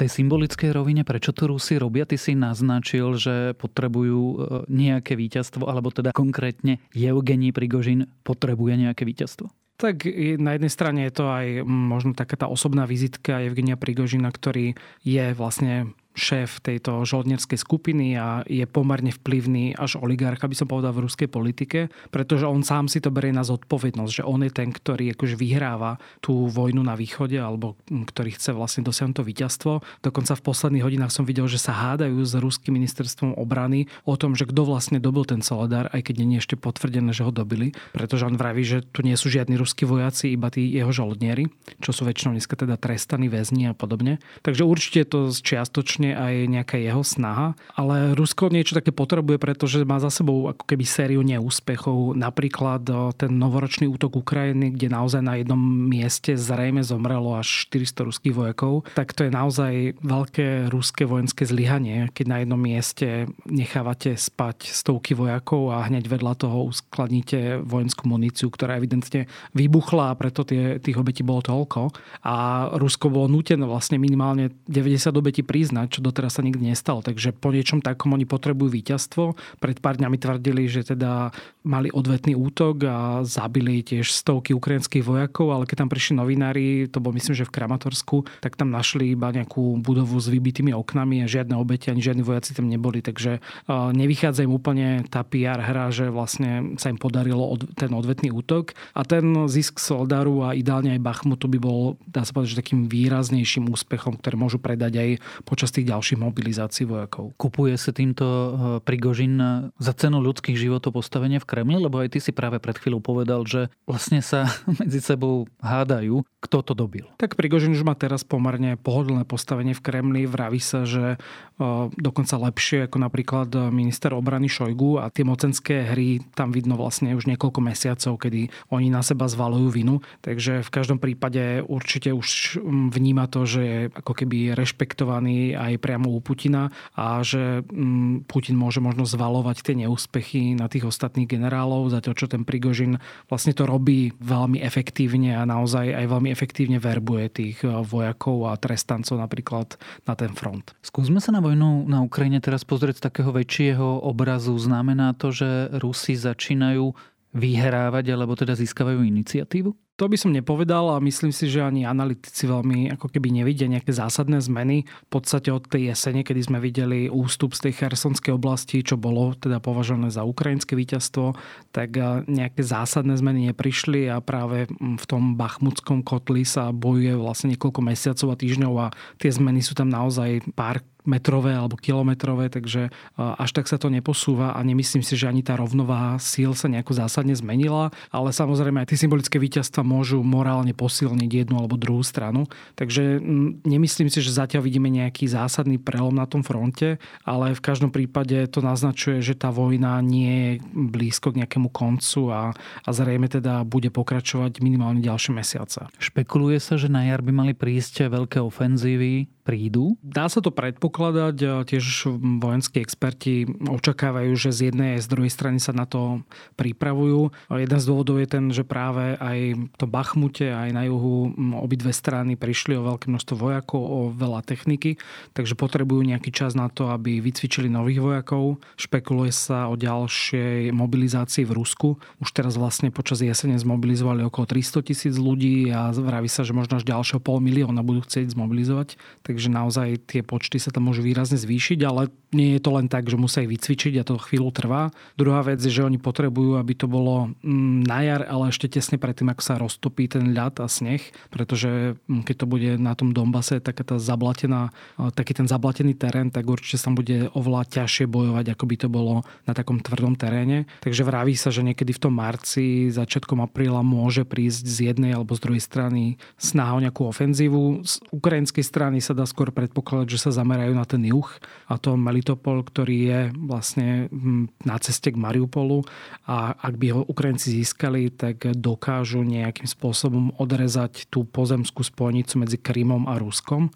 Tej 0.00 0.08
symbolickej 0.08 0.72
rovine, 0.72 1.04
prečo 1.04 1.36
to 1.36 1.52
Rusi 1.52 1.76
robia? 1.76 2.08
Ty 2.08 2.16
si 2.16 2.32
naznačil, 2.32 3.20
že 3.20 3.52
potrebujú 3.60 4.22
e, 4.24 4.36
nejaké 4.72 5.12
víťazstvo, 5.12 5.68
alebo 5.68 5.92
teda 5.92 6.16
konkrétne 6.16 6.80
Evgení 6.96 7.52
Prigožin 7.52 8.08
potrebuje 8.24 8.88
nejaké 8.88 9.04
víťazstvo. 9.04 9.52
Tak 9.80 10.04
na 10.36 10.60
jednej 10.60 10.72
strane 10.72 11.08
je 11.08 11.12
to 11.16 11.24
aj 11.32 11.64
možno 11.64 12.12
taká 12.12 12.36
tá 12.36 12.46
osobná 12.52 12.84
vizitka 12.84 13.40
Evgenia 13.40 13.80
Prigožina, 13.80 14.28
ktorý 14.28 14.76
je 15.00 15.26
vlastne 15.32 15.96
šéf 16.20 16.60
tejto 16.60 17.02
žoldnerskej 17.08 17.56
skupiny 17.56 18.14
a 18.20 18.44
je 18.44 18.68
pomerne 18.68 19.08
vplyvný 19.08 19.72
až 19.74 19.96
oligarcha, 19.96 20.44
by 20.44 20.56
som 20.56 20.68
povedal, 20.68 20.92
v 20.92 21.08
ruskej 21.08 21.32
politike, 21.32 21.88
pretože 22.12 22.44
on 22.44 22.60
sám 22.60 22.92
si 22.92 23.00
to 23.00 23.08
berie 23.08 23.32
na 23.32 23.42
zodpovednosť, 23.42 24.12
že 24.20 24.26
on 24.28 24.44
je 24.44 24.52
ten, 24.52 24.68
ktorý 24.68 25.16
akože 25.16 25.40
vyhráva 25.40 25.96
tú 26.20 26.46
vojnu 26.52 26.84
na 26.84 26.94
východe 26.94 27.40
alebo 27.40 27.80
ktorý 27.88 28.36
chce 28.36 28.52
vlastne 28.52 28.84
dosiahnuť 28.84 29.16
to 29.16 29.24
víťazstvo. 29.24 29.72
Dokonca 30.04 30.36
v 30.36 30.44
posledných 30.44 30.84
hodinách 30.84 31.16
som 31.16 31.24
videl, 31.24 31.48
že 31.48 31.56
sa 31.56 31.72
hádajú 31.72 32.20
s 32.20 32.36
ruským 32.36 32.76
ministerstvom 32.76 33.40
obrany 33.40 33.88
o 34.04 34.14
tom, 34.20 34.36
že 34.36 34.44
kto 34.44 34.68
vlastne 34.68 35.00
dobil 35.00 35.24
ten 35.24 35.40
Soledar, 35.40 35.88
aj 35.96 36.12
keď 36.12 36.14
nie 36.20 36.36
je 36.36 36.44
ešte 36.44 36.56
potvrdené, 36.60 37.16
že 37.16 37.24
ho 37.24 37.32
dobili, 37.32 37.72
pretože 37.96 38.28
on 38.28 38.36
vraví, 38.36 38.60
že 38.60 38.84
tu 38.84 39.00
nie 39.00 39.16
sú 39.16 39.32
žiadni 39.32 39.56
ruskí 39.56 39.88
vojaci, 39.88 40.36
iba 40.36 40.52
tí 40.52 40.68
jeho 40.68 40.92
žoldnieri, 40.92 41.48
čo 41.80 41.96
sú 41.96 42.04
väčšinou 42.04 42.36
dneska 42.36 42.54
teda 42.58 42.76
trestaní 42.76 43.32
väzni 43.32 43.70
a 43.70 43.74
podobne. 43.74 44.20
Takže 44.44 44.66
určite 44.66 45.08
to 45.08 45.32
čiastočne 45.32 46.09
skutočne 46.10 46.18
aj 46.18 46.34
nejaká 46.50 46.76
jeho 46.78 47.02
snaha, 47.02 47.54
ale 47.78 48.14
Rusko 48.18 48.50
niečo 48.50 48.74
také 48.74 48.90
potrebuje, 48.90 49.38
pretože 49.38 49.86
má 49.86 50.02
za 50.02 50.10
sebou 50.10 50.50
ako 50.50 50.64
keby 50.66 50.84
sériu 50.84 51.22
neúspechov. 51.22 52.18
Napríklad 52.18 52.82
ten 53.16 53.32
novoročný 53.38 53.86
útok 53.86 54.18
Ukrajiny, 54.18 54.74
kde 54.74 54.90
naozaj 54.90 55.22
na 55.22 55.38
jednom 55.38 55.60
mieste 55.60 56.34
zrejme 56.34 56.82
zomrelo 56.82 57.38
až 57.38 57.70
400 57.70 58.08
ruských 58.10 58.34
vojakov, 58.34 58.86
tak 58.94 59.14
to 59.14 59.26
je 59.26 59.30
naozaj 59.30 59.72
veľké 60.02 60.70
ruské 60.72 61.06
vojenské 61.06 61.46
zlyhanie, 61.46 62.10
keď 62.10 62.26
na 62.26 62.36
jednom 62.42 62.60
mieste 62.60 63.30
nechávate 63.46 64.16
spať 64.18 64.70
stovky 64.70 65.14
vojakov 65.14 65.70
a 65.74 65.86
hneď 65.86 66.10
vedľa 66.10 66.32
toho 66.40 66.70
uskladníte 66.70 67.62
vojenskú 67.62 68.10
muníciu, 68.10 68.50
ktorá 68.50 68.76
evidentne 68.76 69.30
vybuchla 69.54 70.12
a 70.12 70.18
preto 70.18 70.42
tie, 70.42 70.80
tých 70.82 70.98
obetí 70.98 71.22
bolo 71.22 71.44
toľko. 71.44 71.92
A 72.26 72.66
Rusko 72.76 73.12
bolo 73.12 73.30
nutené 73.30 73.62
vlastne 73.64 74.00
minimálne 74.00 74.52
90 74.66 75.12
obetí 75.20 75.42
priznať, 75.44 75.89
čo 75.90 76.00
doteraz 76.00 76.38
sa 76.38 76.46
nikdy 76.46 76.70
nestalo. 76.70 77.02
Takže 77.02 77.34
po 77.34 77.50
niečom 77.50 77.82
takom 77.82 78.14
oni 78.14 78.24
potrebujú 78.24 78.70
víťazstvo. 78.70 79.34
Pred 79.58 79.82
pár 79.82 79.98
dňami 79.98 80.16
tvrdili, 80.16 80.70
že 80.70 80.86
teda 80.86 81.34
mali 81.66 81.90
odvetný 81.90 82.38
útok 82.38 82.86
a 82.86 83.20
zabili 83.26 83.82
tiež 83.82 84.08
stovky 84.14 84.54
ukrajinských 84.54 85.04
vojakov, 85.04 85.52
ale 85.52 85.66
keď 85.66 85.84
tam 85.84 85.90
prišli 85.90 86.14
novinári, 86.16 86.86
to 86.88 87.02
bol 87.02 87.12
myslím, 87.12 87.34
že 87.34 87.44
v 87.44 87.52
Kramatorsku, 87.52 88.24
tak 88.40 88.54
tam 88.56 88.70
našli 88.70 89.12
iba 89.12 89.28
nejakú 89.34 89.76
budovu 89.82 90.16
s 90.16 90.30
vybitými 90.30 90.72
oknami 90.72 91.24
a 91.24 91.28
žiadne 91.28 91.58
obete 91.58 91.90
ani 91.90 92.00
žiadni 92.00 92.22
vojaci 92.22 92.54
tam 92.54 92.70
neboli. 92.70 93.02
Takže 93.02 93.42
nevychádza 93.68 94.46
im 94.46 94.52
úplne 94.54 95.04
tá 95.08 95.24
PR 95.26 95.60
hra, 95.60 95.90
že 95.90 96.08
vlastne 96.08 96.76
sa 96.76 96.88
im 96.88 96.96
podarilo 97.00 97.56
ten 97.74 97.92
odvetný 97.92 98.28
útok. 98.32 98.76
A 98.92 99.02
ten 99.04 99.48
zisk 99.48 99.80
Soldaru 99.80 100.44
a 100.44 100.52
ideálne 100.52 100.92
aj 100.92 101.00
Bachmutu 101.00 101.48
by 101.48 101.58
bol, 101.60 101.96
dá 102.04 102.24
sa 102.24 102.36
povedať, 102.36 102.56
že 102.56 102.60
takým 102.60 102.88
výraznejším 102.92 103.72
úspechom, 103.72 104.20
ktoré 104.20 104.36
môžu 104.36 104.60
predať 104.60 105.00
aj 105.00 105.08
počas 105.48 105.72
tých 105.72 105.79
ďalších 105.86 106.18
mobilizácií 106.20 106.84
vojakov. 106.88 107.32
Kupuje 107.36 107.76
sa 107.76 107.94
týmto 107.94 108.26
eh, 108.26 108.50
Prigožin 108.82 109.38
za 109.76 109.92
cenu 109.94 110.20
ľudských 110.20 110.56
životov 110.56 110.98
postavenie 111.00 111.38
v 111.40 111.48
Kremli? 111.48 111.76
Lebo 111.80 112.02
aj 112.02 112.16
ty 112.16 112.18
si 112.18 112.32
práve 112.34 112.58
pred 112.58 112.76
chvíľou 112.76 113.00
povedal, 113.00 113.44
že 113.46 113.72
vlastne 113.84 114.20
sa 114.20 114.48
medzi 114.80 115.00
sebou 115.00 115.48
hádajú, 115.60 116.24
kto 116.40 116.58
to 116.64 116.72
dobil. 116.74 117.06
Tak 117.16 117.36
Prigožin 117.36 117.74
už 117.74 117.86
má 117.86 117.94
teraz 117.94 118.26
pomerne 118.26 118.76
pohodlné 118.80 119.24
postavenie 119.24 119.72
v 119.76 119.84
Kremli. 119.84 120.22
Vraví 120.28 120.60
sa, 120.60 120.84
že 120.88 121.16
eh, 121.16 121.84
dokonca 121.94 122.36
lepšie 122.36 122.90
ako 122.90 122.96
napríklad 123.00 123.48
minister 123.70 124.12
obrany 124.16 124.50
Šojgu 124.50 125.02
a 125.02 125.12
tie 125.12 125.22
mocenské 125.22 125.86
hry 125.86 126.20
tam 126.34 126.50
vidno 126.50 126.74
vlastne 126.74 127.12
už 127.14 127.28
niekoľko 127.30 127.60
mesiacov, 127.62 128.16
kedy 128.16 128.50
oni 128.72 128.88
na 128.88 129.04
seba 129.04 129.28
zvalujú 129.30 129.68
vinu. 129.70 130.02
Takže 130.24 130.64
v 130.64 130.70
každom 130.70 130.98
prípade 130.98 131.62
určite 131.66 132.10
už 132.10 132.60
vníma 132.64 133.30
to, 133.30 133.46
že 133.46 133.60
je 133.60 133.78
ako 133.92 134.12
keby 134.16 134.56
rešpektovaný 134.56 135.54
aj 135.54 135.69
aj 135.70 135.78
priamo 135.78 136.10
u 136.10 136.20
Putina 136.20 136.68
a 136.98 137.22
že 137.22 137.62
mm, 137.64 138.26
Putin 138.26 138.58
môže 138.58 138.82
možno 138.82 139.06
zvalovať 139.06 139.62
tie 139.62 139.74
neúspechy 139.86 140.58
na 140.58 140.66
tých 140.66 140.86
ostatných 140.86 141.30
generálov, 141.30 141.92
zatiaľ 141.92 142.14
čo 142.16 142.26
ten 142.26 142.42
Prigožin 142.42 142.98
vlastne 143.30 143.54
to 143.54 143.64
robí 143.64 144.12
veľmi 144.18 144.58
efektívne 144.60 145.38
a 145.38 145.46
naozaj 145.46 145.94
aj 145.94 146.06
veľmi 146.06 146.28
efektívne 146.30 146.78
verbuje 146.82 147.26
tých 147.30 147.62
e, 147.62 147.70
vojakov 147.84 148.50
a 148.50 148.58
trestancov 148.58 149.16
napríklad 149.18 149.78
na 150.04 150.14
ten 150.18 150.32
front. 150.34 150.74
Skúsme 150.82 151.22
sa 151.22 151.30
na 151.30 151.40
vojnu 151.40 151.86
na 151.86 152.02
Ukrajine 152.02 152.42
teraz 152.42 152.66
pozrieť 152.66 153.00
z 153.00 153.06
takého 153.06 153.30
väčšieho 153.30 154.04
obrazu. 154.04 154.56
Znamená 154.58 155.14
to, 155.14 155.30
že 155.30 155.70
Rusi 155.78 156.18
začínajú 156.18 156.92
vyhrávať 157.30 158.10
alebo 158.10 158.34
teda 158.34 158.58
získavajú 158.58 159.06
iniciatívu? 159.06 159.70
To 160.00 160.08
by 160.08 160.16
som 160.16 160.32
nepovedal 160.32 160.96
a 160.96 161.04
myslím 161.04 161.28
si, 161.28 161.44
že 161.44 161.60
ani 161.60 161.84
analytici 161.84 162.48
veľmi 162.48 162.88
ako 162.96 163.12
keby 163.12 163.36
nevidia 163.36 163.68
nejaké 163.68 163.92
zásadné 163.92 164.40
zmeny. 164.40 164.88
V 164.88 165.08
podstate 165.12 165.52
od 165.52 165.68
tej 165.68 165.92
jesene, 165.92 166.24
kedy 166.24 166.40
sme 166.40 166.56
videli 166.56 167.12
ústup 167.12 167.52
z 167.52 167.68
tej 167.68 167.84
chersonskej 167.84 168.32
oblasti, 168.32 168.80
čo 168.80 168.96
bolo 168.96 169.36
teda 169.36 169.60
považované 169.60 170.08
za 170.08 170.24
ukrajinské 170.24 170.72
víťazstvo, 170.72 171.36
tak 171.76 172.00
eh, 172.00 172.24
nejaké 172.24 172.64
zásadné 172.64 173.12
zmeny 173.20 173.52
neprišli 173.52 174.08
a 174.08 174.24
práve 174.24 174.72
v 174.72 175.04
tom 175.04 175.36
bachmutskom 175.36 176.00
kotli 176.00 176.48
sa 176.48 176.72
bojuje 176.72 177.20
vlastne 177.20 177.52
niekoľko 177.52 177.84
mesiacov 177.84 178.32
a 178.32 178.40
týždňov 178.40 178.74
a 178.80 178.86
tie 179.20 179.28
zmeny 179.28 179.60
sú 179.60 179.76
tam 179.76 179.92
naozaj 179.92 180.48
pár 180.56 180.80
metrové 181.08 181.56
alebo 181.56 181.80
kilometrové, 181.80 182.52
takže 182.52 182.92
až 183.16 183.50
tak 183.52 183.66
sa 183.68 183.80
to 183.80 183.88
neposúva 183.88 184.52
a 184.56 184.60
nemyslím 184.60 185.04
si, 185.04 185.16
že 185.16 185.28
ani 185.28 185.40
tá 185.40 185.56
rovnováha 185.56 186.20
síl 186.20 186.52
sa 186.52 186.68
nejako 186.68 186.96
zásadne 186.96 187.32
zmenila, 187.32 187.92
ale 188.12 188.30
samozrejme 188.34 188.84
aj 188.84 188.88
tie 188.92 189.00
symbolické 189.06 189.36
víťazstva 189.40 189.80
môžu 189.90 190.22
morálne 190.22 190.70
posilniť 190.70 191.30
jednu 191.42 191.58
alebo 191.58 191.74
druhú 191.74 192.06
stranu. 192.06 192.46
Takže 192.78 193.18
nemyslím 193.66 194.06
si, 194.06 194.22
že 194.22 194.30
zatiaľ 194.30 194.62
vidíme 194.62 194.86
nejaký 194.86 195.26
zásadný 195.26 195.82
prelom 195.82 196.14
na 196.14 196.30
tom 196.30 196.46
fronte, 196.46 197.02
ale 197.26 197.58
v 197.58 197.64
každom 197.64 197.90
prípade 197.90 198.46
to 198.46 198.62
naznačuje, 198.62 199.18
že 199.18 199.34
tá 199.34 199.50
vojna 199.50 199.98
nie 199.98 200.30
je 200.30 200.52
blízko 200.70 201.34
k 201.34 201.42
nejakému 201.42 201.74
koncu 201.74 202.30
a, 202.30 202.54
a 202.86 202.88
zrejme 202.94 203.26
teda 203.26 203.66
bude 203.66 203.90
pokračovať 203.90 204.62
minimálne 204.62 205.02
ďalšie 205.02 205.34
mesiace. 205.34 205.90
Špekuluje 205.98 206.62
sa, 206.62 206.78
že 206.78 206.86
na 206.86 207.10
jar 207.10 207.26
by 207.26 207.32
mali 207.34 207.52
prísť 207.58 208.06
veľké 208.06 208.38
ofenzívy 208.38 209.39
prídu? 209.50 209.98
Dá 209.98 210.30
sa 210.30 210.38
to 210.38 210.54
predpokladať. 210.54 211.66
Tiež 211.66 212.06
vojenskí 212.38 212.78
experti 212.78 213.50
očakávajú, 213.50 214.30
že 214.38 214.54
z 214.54 214.70
jednej 214.70 214.94
aj 214.94 215.10
z 215.10 215.10
druhej 215.10 215.32
strany 215.34 215.58
sa 215.58 215.74
na 215.74 215.90
to 215.90 216.22
pripravujú. 216.54 217.34
Jeden 217.50 217.78
z 217.82 217.88
dôvodov 217.90 218.22
je 218.22 218.28
ten, 218.30 218.54
že 218.54 218.62
práve 218.62 219.18
aj 219.18 219.58
to 219.74 219.90
Bachmute, 219.90 220.54
aj 220.54 220.70
na 220.70 220.86
juhu 220.86 221.34
obidve 221.58 221.90
strany 221.90 222.38
prišli 222.38 222.78
o 222.78 222.86
veľké 222.94 223.10
množstvo 223.10 223.34
vojakov, 223.34 223.82
o 223.82 224.00
veľa 224.14 224.46
techniky, 224.46 225.02
takže 225.34 225.58
potrebujú 225.58 226.06
nejaký 226.06 226.30
čas 226.30 226.54
na 226.54 226.70
to, 226.70 226.86
aby 226.94 227.18
vycvičili 227.18 227.66
nových 227.66 227.98
vojakov. 227.98 228.62
Špekuluje 228.78 229.34
sa 229.34 229.66
o 229.66 229.74
ďalšej 229.74 230.70
mobilizácii 230.70 231.42
v 231.48 231.56
Rusku. 231.56 231.88
Už 232.22 232.30
teraz 232.30 232.54
vlastne 232.54 232.94
počas 232.94 233.18
jesene 233.18 233.58
zmobilizovali 233.58 234.22
okolo 234.28 234.46
300 234.46 234.86
tisíc 234.86 235.18
ľudí 235.18 235.72
a 235.72 235.90
vraví 235.90 236.28
sa, 236.28 236.44
že 236.44 236.52
možno 236.52 236.76
až 236.76 236.84
ďalšieho 236.84 237.24
pol 237.24 237.40
milióna 237.40 237.80
budú 237.80 238.04
chcieť 238.04 238.36
zmobilizovať. 238.36 239.00
Takže 239.24 239.39
naozaj 239.48 240.04
tie 240.04 240.20
počty 240.20 240.60
sa 240.60 240.68
tam 240.68 240.92
môžu 240.92 241.00
výrazne 241.00 241.40
zvýšiť, 241.40 241.78
ale 241.88 242.12
nie 242.36 242.58
je 242.58 242.60
to 242.62 242.70
len 242.76 242.86
tak, 242.86 243.10
že 243.10 243.18
musia 243.18 243.42
vycvičiť 243.42 243.98
a 243.98 244.06
to 244.06 244.20
chvíľu 244.20 244.50
trvá. 244.54 244.94
Druhá 245.18 245.42
vec 245.42 245.58
je, 245.62 245.72
že 245.72 245.86
oni 245.86 245.98
potrebujú, 245.98 246.60
aby 246.60 246.72
to 246.76 246.86
bolo 246.86 247.32
mm, 247.42 247.86
na 247.86 248.04
jar, 248.06 248.22
ale 248.26 248.50
ešte 248.50 248.70
tesne 248.70 249.00
predtým, 249.00 249.30
ako 249.30 249.42
sa 249.42 249.58
roztopí 249.58 250.06
ten 250.10 250.30
ľad 250.34 250.62
a 250.62 250.66
sneh, 250.66 251.02
pretože 251.30 251.98
mm, 252.06 252.22
keď 252.26 252.34
to 252.42 252.46
bude 252.46 252.70
na 252.78 252.94
tom 252.94 253.10
Dombase, 253.16 253.62
taká 253.62 253.82
tá 253.82 253.96
zablatená, 253.96 254.74
taký 255.14 255.34
ten 255.34 255.46
zablatený 255.46 255.94
terén, 255.94 256.28
tak 256.34 256.46
určite 256.46 256.82
sa 256.82 256.90
bude 256.90 257.30
oveľa 257.34 257.66
ťažšie 257.70 258.10
bojovať, 258.10 258.46
ako 258.54 258.64
by 258.66 258.76
to 258.76 258.88
bolo 258.90 259.14
na 259.46 259.52
takom 259.54 259.78
tvrdom 259.78 260.18
teréne. 260.18 260.66
Takže 260.82 261.06
vraví 261.06 261.38
sa, 261.38 261.54
že 261.54 261.62
niekedy 261.62 261.94
v 261.94 262.02
tom 262.02 262.14
marci, 262.18 262.90
začiatkom 262.90 263.42
apríla 263.44 263.82
môže 263.86 264.26
prísť 264.26 264.64
z 264.66 264.76
jednej 264.90 265.14
alebo 265.14 265.34
z 265.34 265.42
druhej 265.46 265.62
strany 265.62 266.02
snaha 266.40 266.74
o 266.78 266.82
nejakú 266.82 267.06
ofenzívu. 267.06 267.84
Z 267.86 268.02
ukrajinskej 268.10 268.64
strany 268.64 268.98
sa 268.98 269.14
dá 269.14 269.26
skôr 269.30 269.54
predpokladať, 269.54 270.10
že 270.10 270.18
sa 270.18 270.30
zamerajú 270.34 270.74
na 270.74 270.82
ten 270.82 271.06
juh 271.06 271.30
a 271.70 271.78
to 271.78 271.94
Melitopol, 271.94 272.66
ktorý 272.66 272.96
je 273.06 273.20
vlastne 273.38 274.10
hm, 274.10 274.50
na 274.66 274.76
ceste 274.82 275.14
k 275.14 275.20
Mariupolu. 275.20 275.86
A 276.26 276.58
ak 276.58 276.74
by 276.74 276.86
ho 276.98 277.00
Ukrajinci 277.06 277.62
získali, 277.62 278.10
tak 278.10 278.42
dokážu 278.58 279.22
nejakým 279.22 279.70
spôsobom 279.70 280.34
odrezať 280.42 281.06
tú 281.06 281.22
pozemskú 281.22 281.86
spojnicu 281.86 282.42
medzi 282.42 282.58
Krymom 282.58 283.06
a 283.06 283.14
Ruskom 283.22 283.70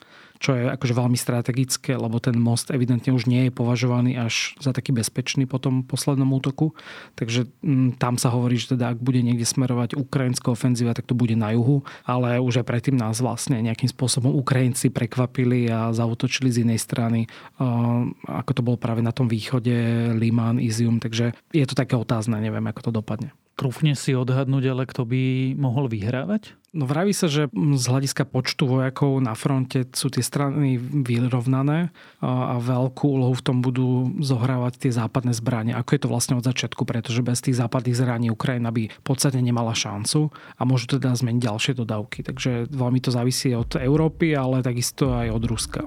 čo 0.44 0.52
je 0.52 0.68
akože 0.68 0.92
veľmi 0.92 1.16
strategické, 1.16 1.96
lebo 1.96 2.20
ten 2.20 2.36
most 2.36 2.68
evidentne 2.68 3.16
už 3.16 3.24
nie 3.24 3.48
je 3.48 3.52
považovaný 3.56 4.20
až 4.20 4.52
za 4.60 4.76
taký 4.76 4.92
bezpečný 4.92 5.48
po 5.48 5.56
tom 5.56 5.80
poslednom 5.80 6.28
útoku. 6.36 6.76
Takže 7.16 7.48
m, 7.64 7.96
mm, 7.96 7.96
tam 7.96 8.20
sa 8.20 8.28
hovorí, 8.28 8.60
že 8.60 8.76
teda 8.76 8.92
ak 8.92 9.00
bude 9.00 9.24
niekde 9.24 9.48
smerovať 9.48 9.96
ukrajinská 9.96 10.52
ofenzíva, 10.52 10.92
tak 10.92 11.08
to 11.08 11.16
bude 11.16 11.32
na 11.32 11.56
juhu, 11.56 11.80
ale 12.04 12.36
už 12.44 12.60
aj 12.60 12.68
predtým 12.68 13.00
nás 13.00 13.24
vlastne 13.24 13.56
nejakým 13.64 13.88
spôsobom 13.88 14.36
Ukrajinci 14.36 14.92
prekvapili 14.92 15.72
a 15.72 15.88
zautočili 15.96 16.52
z 16.52 16.68
inej 16.68 16.84
strany, 16.84 17.24
uh, 17.56 18.04
ako 18.28 18.50
to 18.52 18.60
bolo 18.60 18.76
práve 18.76 19.00
na 19.00 19.16
tom 19.16 19.32
východe, 19.32 19.72
Liman, 20.12 20.60
Izium, 20.60 21.00
takže 21.00 21.32
je 21.56 21.64
to 21.64 21.72
také 21.72 21.96
otázne, 21.96 22.36
neviem, 22.36 22.68
ako 22.68 22.92
to 22.92 23.00
dopadne. 23.00 23.32
Trúfne 23.54 23.94
si 23.94 24.18
odhadnúť, 24.18 24.64
ale 24.75 24.82
kto 24.82 25.06
by 25.06 25.54
mohol 25.54 25.87
vyhrávať? 25.87 26.58
No 26.75 26.90
vraví 26.90 27.14
sa, 27.14 27.30
že 27.30 27.46
z 27.54 27.84
hľadiska 27.87 28.26
počtu 28.26 28.66
vojakov 28.66 29.23
na 29.23 29.38
fronte 29.38 29.87
sú 29.94 30.11
tie 30.11 30.26
strany 30.26 30.75
vyrovnané 30.78 31.94
a 32.18 32.58
veľkú 32.58 33.14
úlohu 33.14 33.38
v 33.38 33.46
tom 33.46 33.62
budú 33.62 34.11
zohrávať 34.18 34.82
tie 34.82 34.90
západné 34.90 35.30
zbranie. 35.38 35.70
Ako 35.70 35.94
je 35.94 36.02
to 36.02 36.11
vlastne 36.11 36.34
od 36.34 36.42
začiatku, 36.42 36.82
pretože 36.82 37.23
bez 37.23 37.38
tých 37.46 37.54
západných 37.54 37.94
zbraní 37.94 38.26
Ukrajina 38.34 38.75
by 38.75 38.90
podstate 39.06 39.38
nemala 39.38 39.70
šancu 39.70 40.34
a 40.58 40.62
môžu 40.66 40.99
teda 40.99 41.14
zmeniť 41.14 41.46
ďalšie 41.46 41.73
dodávky. 41.78 42.26
Takže 42.26 42.66
veľmi 42.75 42.99
to 42.99 43.14
závisí 43.14 43.54
od 43.54 43.78
Európy, 43.78 44.34
ale 44.34 44.66
takisto 44.66 45.14
aj 45.14 45.30
od 45.30 45.44
Ruska. 45.46 45.87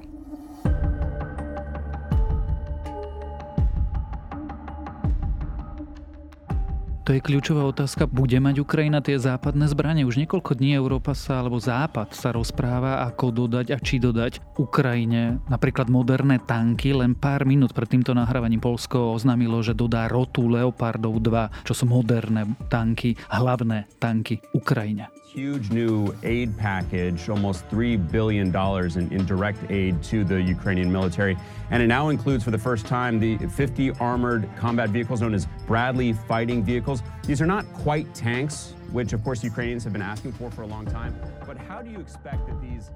To 7.08 7.16
je 7.16 7.24
kľúčová 7.24 7.64
otázka. 7.64 8.04
Bude 8.04 8.36
mať 8.36 8.60
Ukrajina 8.60 9.00
tie 9.00 9.16
západné 9.16 9.64
zbranie? 9.72 10.04
Už 10.04 10.20
niekoľko 10.20 10.60
dní 10.60 10.76
Európa 10.76 11.16
sa, 11.16 11.40
alebo 11.40 11.56
Západ 11.56 12.12
sa 12.12 12.36
rozpráva, 12.36 13.00
ako 13.08 13.32
dodať 13.32 13.72
a 13.72 13.80
či 13.80 13.96
dodať 13.96 14.60
Ukrajine 14.60 15.40
napríklad 15.48 15.88
moderné 15.88 16.36
tanky. 16.36 16.92
Len 16.92 17.16
pár 17.16 17.48
minút 17.48 17.72
pred 17.72 17.88
týmto 17.88 18.12
nahrávaním 18.12 18.60
Polsko 18.60 19.16
oznámilo, 19.16 19.64
že 19.64 19.72
dodá 19.72 20.04
rotu 20.04 20.52
Leopardov 20.52 21.16
2, 21.24 21.64
čo 21.64 21.72
sú 21.72 21.88
moderné 21.88 22.44
tanky, 22.68 23.16
hlavné 23.32 23.88
tanky 23.96 24.44
Ukrajine. 24.52 25.08
Huge 25.28 25.70
new 25.70 26.14
aid 26.22 26.56
package, 26.56 27.28
almost 27.28 27.68
$3 27.68 28.10
billion 28.10 28.54
in, 28.54 29.12
in, 29.12 29.26
direct 29.26 29.70
aid 29.70 30.02
to 30.02 30.24
the 30.24 30.40
Ukrainian 30.40 30.90
military. 30.90 31.36
And 31.70 31.82
it 31.82 31.86
now 31.86 32.08
includes, 32.08 32.42
for 32.42 32.50
the 32.50 32.58
first 32.58 32.86
time, 32.86 33.18
the 33.18 33.36
50 33.36 33.90
armored 34.00 34.48
combat 34.56 34.88
vehicles 34.88 35.20
known 35.20 35.34
as 35.34 35.46
Bradley 35.66 36.14
fighting 36.14 36.64
vehicles. 36.64 37.02
These 37.26 37.42
are 37.42 37.46
not 37.46 37.70
quite 37.74 38.12
tanks, 38.14 38.74
which, 38.90 39.12
of 39.12 39.22
course, 39.22 39.44
Ukrainians 39.44 39.84
have 39.84 39.92
been 39.92 40.02
asking 40.02 40.32
for 40.32 40.50
for 40.50 40.62
a 40.62 40.66
long 40.66 40.86
time. 40.86 41.14
But 41.46 41.58
how 41.58 41.82
do 41.82 41.90
you 41.90 42.00
expect 42.00 42.46
that 42.46 42.60
these 42.62 42.90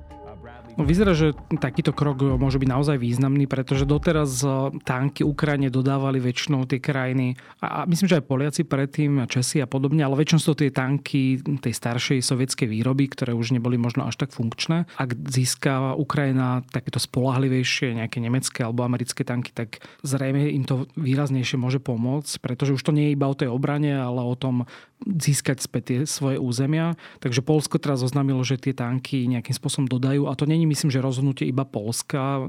vyzerá, 0.78 1.12
že 1.12 1.36
takýto 1.60 1.92
krok 1.92 2.20
môže 2.40 2.56
byť 2.56 2.68
naozaj 2.68 2.96
významný, 2.96 3.44
pretože 3.44 3.84
doteraz 3.84 4.40
e, 4.40 4.72
tanky 4.82 5.20
Ukrajine 5.26 5.68
dodávali 5.68 6.18
väčšinou 6.18 6.64
tie 6.64 6.80
krajiny 6.80 7.36
a 7.60 7.84
myslím, 7.84 8.08
že 8.08 8.18
aj 8.20 8.28
Poliaci 8.28 8.62
predtým, 8.64 9.28
Česi 9.28 9.60
a 9.60 9.68
podobne, 9.68 10.00
ale 10.04 10.16
väčšinou 10.16 10.40
sú 10.40 10.56
to 10.56 10.64
tie 10.64 10.72
tanky 10.72 11.40
tej 11.42 11.74
staršej 11.76 12.24
sovietskej 12.24 12.68
výroby, 12.68 13.12
ktoré 13.12 13.36
už 13.36 13.52
neboli 13.52 13.76
možno 13.76 14.08
až 14.08 14.16
tak 14.16 14.32
funkčné. 14.32 14.88
Ak 14.96 15.12
získava 15.28 15.94
Ukrajina 15.98 16.64
takéto 16.72 16.96
spolahlivejšie 16.96 18.00
nejaké 18.00 18.18
nemecké 18.22 18.64
alebo 18.64 18.84
americké 18.86 19.22
tanky, 19.22 19.52
tak 19.52 19.84
zrejme 20.02 20.48
im 20.48 20.64
to 20.64 20.88
výraznejšie 20.96 21.60
môže 21.60 21.78
pomôcť, 21.78 22.40
pretože 22.40 22.74
už 22.74 22.82
to 22.82 22.96
nie 22.96 23.12
je 23.12 23.14
iba 23.14 23.28
o 23.28 23.36
tej 23.36 23.52
obrane, 23.52 23.92
ale 23.92 24.24
o 24.24 24.34
tom 24.34 24.64
získať 25.06 25.58
späť 25.62 25.82
tie 25.82 25.98
svoje 26.06 26.38
územia. 26.38 26.94
Takže 27.18 27.42
Polsko 27.42 27.82
teraz 27.82 28.02
oznámilo, 28.06 28.42
že 28.46 28.58
tie 28.58 28.74
tanky 28.74 29.26
nejakým 29.26 29.54
spôsobom 29.54 29.86
dodajú 29.90 30.21
a 30.28 30.36
to 30.36 30.46
není 30.46 30.66
myslím, 30.66 30.90
že 30.90 31.00
rozhodnutie 31.02 31.48
iba 31.48 31.64
Polska. 31.64 32.44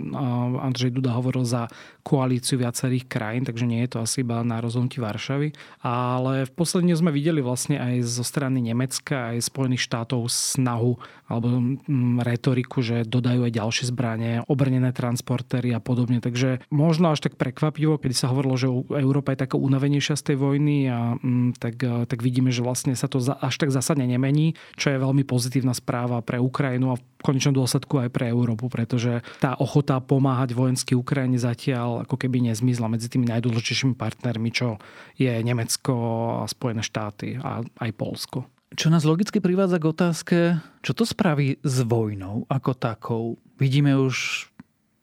Andrzej 0.59 0.91
Duda 0.91 1.15
hovoril 1.15 1.45
za 1.47 1.69
koalíciu 2.03 2.59
viacerých 2.59 3.07
krajín, 3.07 3.43
takže 3.47 3.65
nie 3.65 3.81
je 3.87 3.95
to 3.95 4.03
asi 4.03 4.21
iba 4.21 4.43
na 4.43 4.59
rozhodnutí 4.59 4.99
Varšavy. 4.99 5.55
Ale 5.85 6.45
v 6.45 6.51
posledne 6.51 6.93
sme 6.93 7.15
videli 7.15 7.39
vlastne 7.39 7.79
aj 7.79 8.03
zo 8.03 8.23
strany 8.27 8.59
Nemecka, 8.59 9.33
aj 9.33 9.47
Spojených 9.47 9.85
štátov 9.87 10.27
snahu 10.27 10.99
alebo 11.31 11.47
mm, 11.57 12.21
retoriku, 12.21 12.83
že 12.83 13.07
dodajú 13.07 13.47
aj 13.47 13.53
ďalšie 13.55 13.85
zbranie, 13.89 14.45
obrnené 14.45 14.93
transportéry 14.93 15.73
a 15.73 15.81
podobne. 15.81 16.19
Takže 16.19 16.61
možno 16.69 17.09
až 17.09 17.25
tak 17.25 17.39
prekvapivo, 17.39 17.97
keď 17.97 18.11
sa 18.13 18.29
hovorilo, 18.29 18.55
že 18.59 18.67
Európa 18.99 19.33
je 19.33 19.47
taká 19.47 19.57
unavenejšia 19.57 20.19
z 20.19 20.33
tej 20.33 20.37
vojny 20.37 20.91
a 20.91 21.15
mm, 21.17 21.57
tak, 21.57 21.79
tak 21.81 22.19
vidíme, 22.19 22.53
že 22.53 22.61
vlastne 22.61 22.93
sa 22.93 23.09
to 23.09 23.23
až 23.23 23.55
tak 23.57 23.73
zásadne 23.73 24.05
nemení, 24.05 24.53
čo 24.77 24.93
je 24.93 25.01
veľmi 25.01 25.23
pozitívna 25.25 25.73
správa 25.73 26.21
pre 26.21 26.37
Ukrajinu 26.37 26.93
a 26.93 26.99
v 26.99 27.03
konečnom 27.23 27.55
dôsledku 27.63 28.03
aj 28.03 28.09
pre 28.11 28.27
Európu, 28.27 28.67
pretože 28.67 29.23
tá 29.39 29.55
ochota 29.55 30.03
pomáhať 30.03 30.51
vojenský 30.51 30.99
Ukrajine 30.99 31.39
zatiaľ 31.39 32.03
ako 32.03 32.19
keby 32.19 32.51
nezmizla 32.51 32.91
medzi 32.91 33.07
tými 33.07 33.23
najdôležitejšími 33.31 33.95
partnermi, 33.95 34.51
čo 34.51 34.75
je 35.15 35.31
Nemecko 35.39 35.95
a 36.43 36.45
Spojené 36.51 36.83
štáty 36.83 37.39
a 37.39 37.63
aj 37.63 37.91
Polsko. 37.95 38.51
Čo 38.73 38.89
nás 38.89 39.05
logicky 39.05 39.37
privádza 39.37 39.77
k 39.77 39.85
otázke, 39.85 40.37
čo 40.81 40.91
to 40.97 41.05
spraví 41.05 41.61
s 41.61 41.85
vojnou 41.85 42.49
ako 42.49 42.71
takou? 42.73 43.23
Vidíme 43.61 43.93
už 43.93 44.49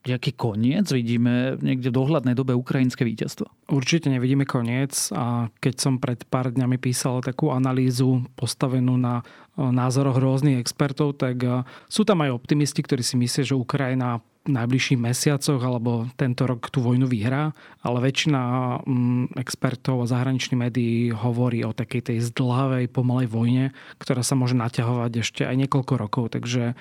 nejaký 0.01 0.33
koniec? 0.33 0.89
Vidíme 0.89 1.61
niekde 1.61 1.93
v 1.93 1.99
dohľadnej 2.01 2.33
dobe 2.33 2.57
ukrajinské 2.57 3.05
víťazstvo? 3.05 3.47
Určite 3.69 4.09
nevidíme 4.09 4.49
koniec 4.49 5.13
a 5.13 5.53
keď 5.61 5.75
som 5.77 6.01
pred 6.01 6.25
pár 6.27 6.51
dňami 6.51 6.81
písal 6.81 7.21
takú 7.21 7.53
analýzu 7.53 8.25
postavenú 8.35 8.97
na 8.97 9.21
názoroch 9.55 10.19
rôznych 10.19 10.59
expertov, 10.59 11.15
tak 11.15 11.47
sú 11.87 12.03
tam 12.03 12.27
aj 12.27 12.35
optimisti, 12.35 12.83
ktorí 12.83 13.07
si 13.07 13.15
myslia, 13.15 13.55
že 13.55 13.55
Ukrajina 13.55 14.19
najbližších 14.41 14.97
mesiacoch 14.97 15.61
alebo 15.61 16.09
tento 16.17 16.49
rok 16.49 16.73
tú 16.73 16.81
vojnu 16.81 17.05
vyhrá, 17.05 17.53
ale 17.85 18.09
väčšina 18.09 18.41
expertov 19.37 20.01
a 20.01 20.09
zahraničných 20.09 20.57
médií 20.57 21.13
hovorí 21.13 21.61
o 21.61 21.77
takej 21.77 22.09
tej 22.09 22.19
zdlhavej, 22.33 22.89
pomalej 22.89 23.29
vojne, 23.29 23.77
ktorá 24.01 24.25
sa 24.25 24.41
môže 24.41 24.57
naťahovať 24.57 25.13
ešte 25.21 25.43
aj 25.45 25.61
niekoľko 25.61 25.93
rokov. 26.01 26.25
Takže 26.33 26.73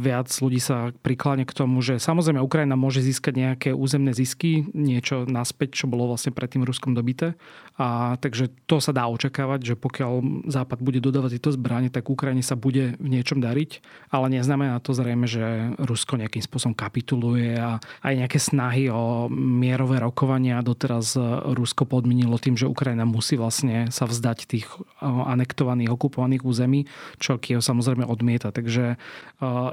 viac 0.00 0.32
ľudí 0.32 0.56
sa 0.64 0.96
prikláňa 1.04 1.44
k 1.44 1.52
tomu, 1.52 1.84
že 1.84 2.00
samozrejme 2.00 2.40
Ukrajina 2.40 2.72
môže 2.72 3.04
získať 3.04 3.36
nejaké 3.36 3.70
územné 3.76 4.16
zisky, 4.16 4.64
niečo 4.72 5.28
naspäť, 5.28 5.84
čo 5.84 5.92
bolo 5.92 6.08
vlastne 6.08 6.24
vlastne 6.24 6.32
pred 6.32 6.48
tým 6.48 6.64
Ruskom 6.64 6.96
dobité. 6.96 7.36
A 7.76 8.16
takže 8.16 8.48
to 8.64 8.80
sa 8.80 8.96
dá 8.96 9.04
očakávať, 9.12 9.60
že 9.60 9.74
pokiaľ 9.76 10.46
Západ 10.48 10.80
bude 10.80 11.04
dodávať 11.04 11.36
tieto 11.36 11.52
zbranie, 11.52 11.92
tak 11.92 12.03
Ukrajine 12.12 12.44
sa 12.44 12.58
bude 12.58 12.98
v 13.00 13.08
niečom 13.08 13.40
dariť, 13.40 13.80
ale 14.12 14.28
neznamená 14.36 14.76
to 14.84 14.92
zrejme, 14.92 15.24
že 15.24 15.72
Rusko 15.80 16.20
nejakým 16.20 16.44
spôsobom 16.44 16.76
kapituluje 16.76 17.56
a 17.56 17.80
aj 18.04 18.14
nejaké 18.20 18.36
snahy 18.36 18.92
o 18.92 19.32
mierové 19.32 20.04
rokovania 20.04 20.60
doteraz 20.60 21.16
Rusko 21.56 21.88
podmienilo 21.88 22.36
tým, 22.36 22.60
že 22.60 22.68
Ukrajina 22.68 23.08
musí 23.08 23.38
vlastne 23.38 23.88
sa 23.88 24.04
vzdať 24.04 24.38
tých 24.44 24.66
anektovaných, 25.02 25.94
okupovaných 25.94 26.42
území, 26.44 26.90
čo 27.22 27.40
Kiev 27.40 27.62
samozrejme 27.62 28.04
odmieta. 28.04 28.50
Takže 28.50 29.00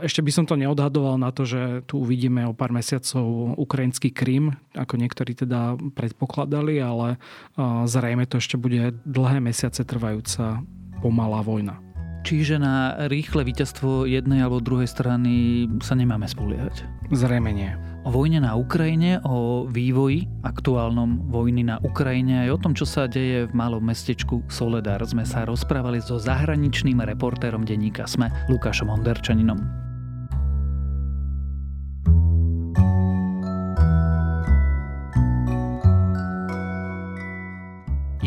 ešte 0.05 0.21
by 0.21 0.31
som 0.31 0.45
to 0.45 0.55
neodhadoval 0.55 1.17
na 1.17 1.33
to, 1.33 1.43
že 1.43 1.83
tu 1.89 1.99
uvidíme 1.99 2.45
o 2.47 2.53
pár 2.53 2.69
mesiacov 2.69 3.57
ukrajinský 3.57 4.13
Krym, 4.13 4.53
ako 4.77 4.95
niektorí 4.95 5.33
teda 5.33 5.75
predpokladali, 5.97 6.77
ale 6.79 7.17
zrejme 7.87 8.29
to 8.29 8.37
ešte 8.37 8.59
bude 8.59 8.93
dlhé 9.03 9.41
mesiace 9.41 9.81
trvajúca 9.81 10.61
pomalá 11.01 11.41
vojna. 11.41 11.90
Čiže 12.21 12.61
na 12.61 13.07
rýchle 13.09 13.41
víťazstvo 13.41 14.05
jednej 14.05 14.45
alebo 14.45 14.61
druhej 14.61 14.85
strany 14.85 15.65
sa 15.81 15.97
nemáme 15.97 16.29
spoliehať? 16.29 16.85
Zrejme 17.09 17.49
nie. 17.49 17.73
O 18.01 18.09
vojne 18.09 18.41
na 18.41 18.57
Ukrajine, 18.57 19.21
o 19.25 19.65
vývoji 19.69 20.25
aktuálnom 20.41 21.29
vojny 21.29 21.65
na 21.65 21.77
Ukrajine 21.81 22.45
aj 22.45 22.49
o 22.49 22.61
tom, 22.61 22.73
čo 22.73 22.85
sa 22.85 23.05
deje 23.05 23.45
v 23.45 23.53
malom 23.53 23.81
mestečku 23.81 24.41
Soledar 24.49 25.01
sme 25.05 25.25
sa 25.25 25.45
rozprávali 25.45 26.01
so 26.01 26.17
zahraničným 26.17 27.01
reportérom 27.01 27.61
denníka 27.61 28.09
SME 28.09 28.29
Lukášom 28.49 28.89
Onderčaninom. 28.89 29.80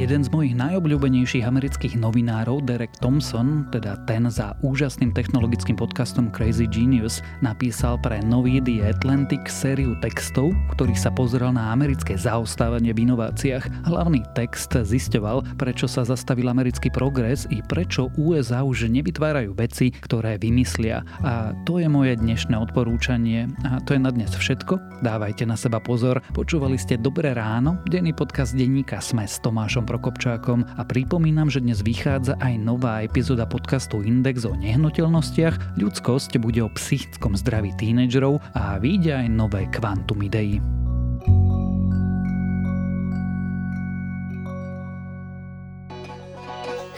Jeden 0.04 0.20
z 0.20 0.28
mojich 0.36 0.52
najobľúbenejších 0.60 1.48
amerických 1.48 1.96
novinárov, 1.96 2.68
Derek 2.68 2.92
Thompson, 3.00 3.64
teda 3.72 3.96
ten 4.04 4.28
za 4.28 4.52
úžasným 4.60 5.16
technologickým 5.16 5.80
podcastom 5.80 6.28
Crazy 6.28 6.68
Genius, 6.68 7.24
napísal 7.40 7.96
pre 8.04 8.20
nový 8.20 8.60
The 8.60 8.84
Atlantic 8.84 9.48
sériu 9.48 9.96
textov, 10.04 10.52
ktorých 10.76 11.00
sa 11.00 11.08
pozrel 11.08 11.56
na 11.56 11.72
americké 11.72 12.20
zaostávanie 12.20 12.92
v 12.92 13.08
inováciách. 13.08 13.88
Hlavný 13.88 14.20
text 14.36 14.76
zisťoval, 14.76 15.56
prečo 15.56 15.88
sa 15.88 16.04
zastavil 16.04 16.52
americký 16.52 16.92
progres 16.92 17.48
i 17.48 17.64
prečo 17.64 18.12
USA 18.20 18.60
už 18.60 18.92
nevytvárajú 18.92 19.56
veci, 19.56 19.88
ktoré 19.88 20.36
vymyslia. 20.36 21.00
A 21.24 21.56
to 21.64 21.80
je 21.80 21.88
moje 21.88 22.20
dnešné 22.20 22.52
odporúčanie. 22.60 23.48
A 23.64 23.80
to 23.80 23.96
je 23.96 24.04
na 24.04 24.12
dnes 24.12 24.28
všetko. 24.36 25.00
Dávajte 25.00 25.48
na 25.48 25.56
seba 25.56 25.80
pozor. 25.80 26.20
Počúvali 26.36 26.76
ste 26.76 27.00
Dobré 27.00 27.32
ráno, 27.32 27.80
denný 27.88 28.12
podcast 28.12 28.52
denníka 28.52 29.00
Sme 29.00 29.24
s 29.24 29.40
Tomášom 29.40 29.93
Prokopčákom 29.94 30.66
a 30.74 30.82
pripomínam, 30.82 31.46
že 31.46 31.62
dnes 31.62 31.78
vychádza 31.78 32.34
aj 32.42 32.58
nová 32.58 33.06
epizóda 33.06 33.46
podcastu 33.46 34.02
Index 34.02 34.42
o 34.42 34.50
nehnuteľnostiach, 34.58 35.78
ľudskosť 35.78 36.42
bude 36.42 36.66
o 36.66 36.74
psychickom 36.74 37.38
zdraví 37.38 37.70
tínedžerov 37.78 38.42
a 38.58 38.74
vyjde 38.82 39.22
aj 39.22 39.26
nové 39.30 39.70
kvantum 39.70 40.18
ideí. 40.26 40.58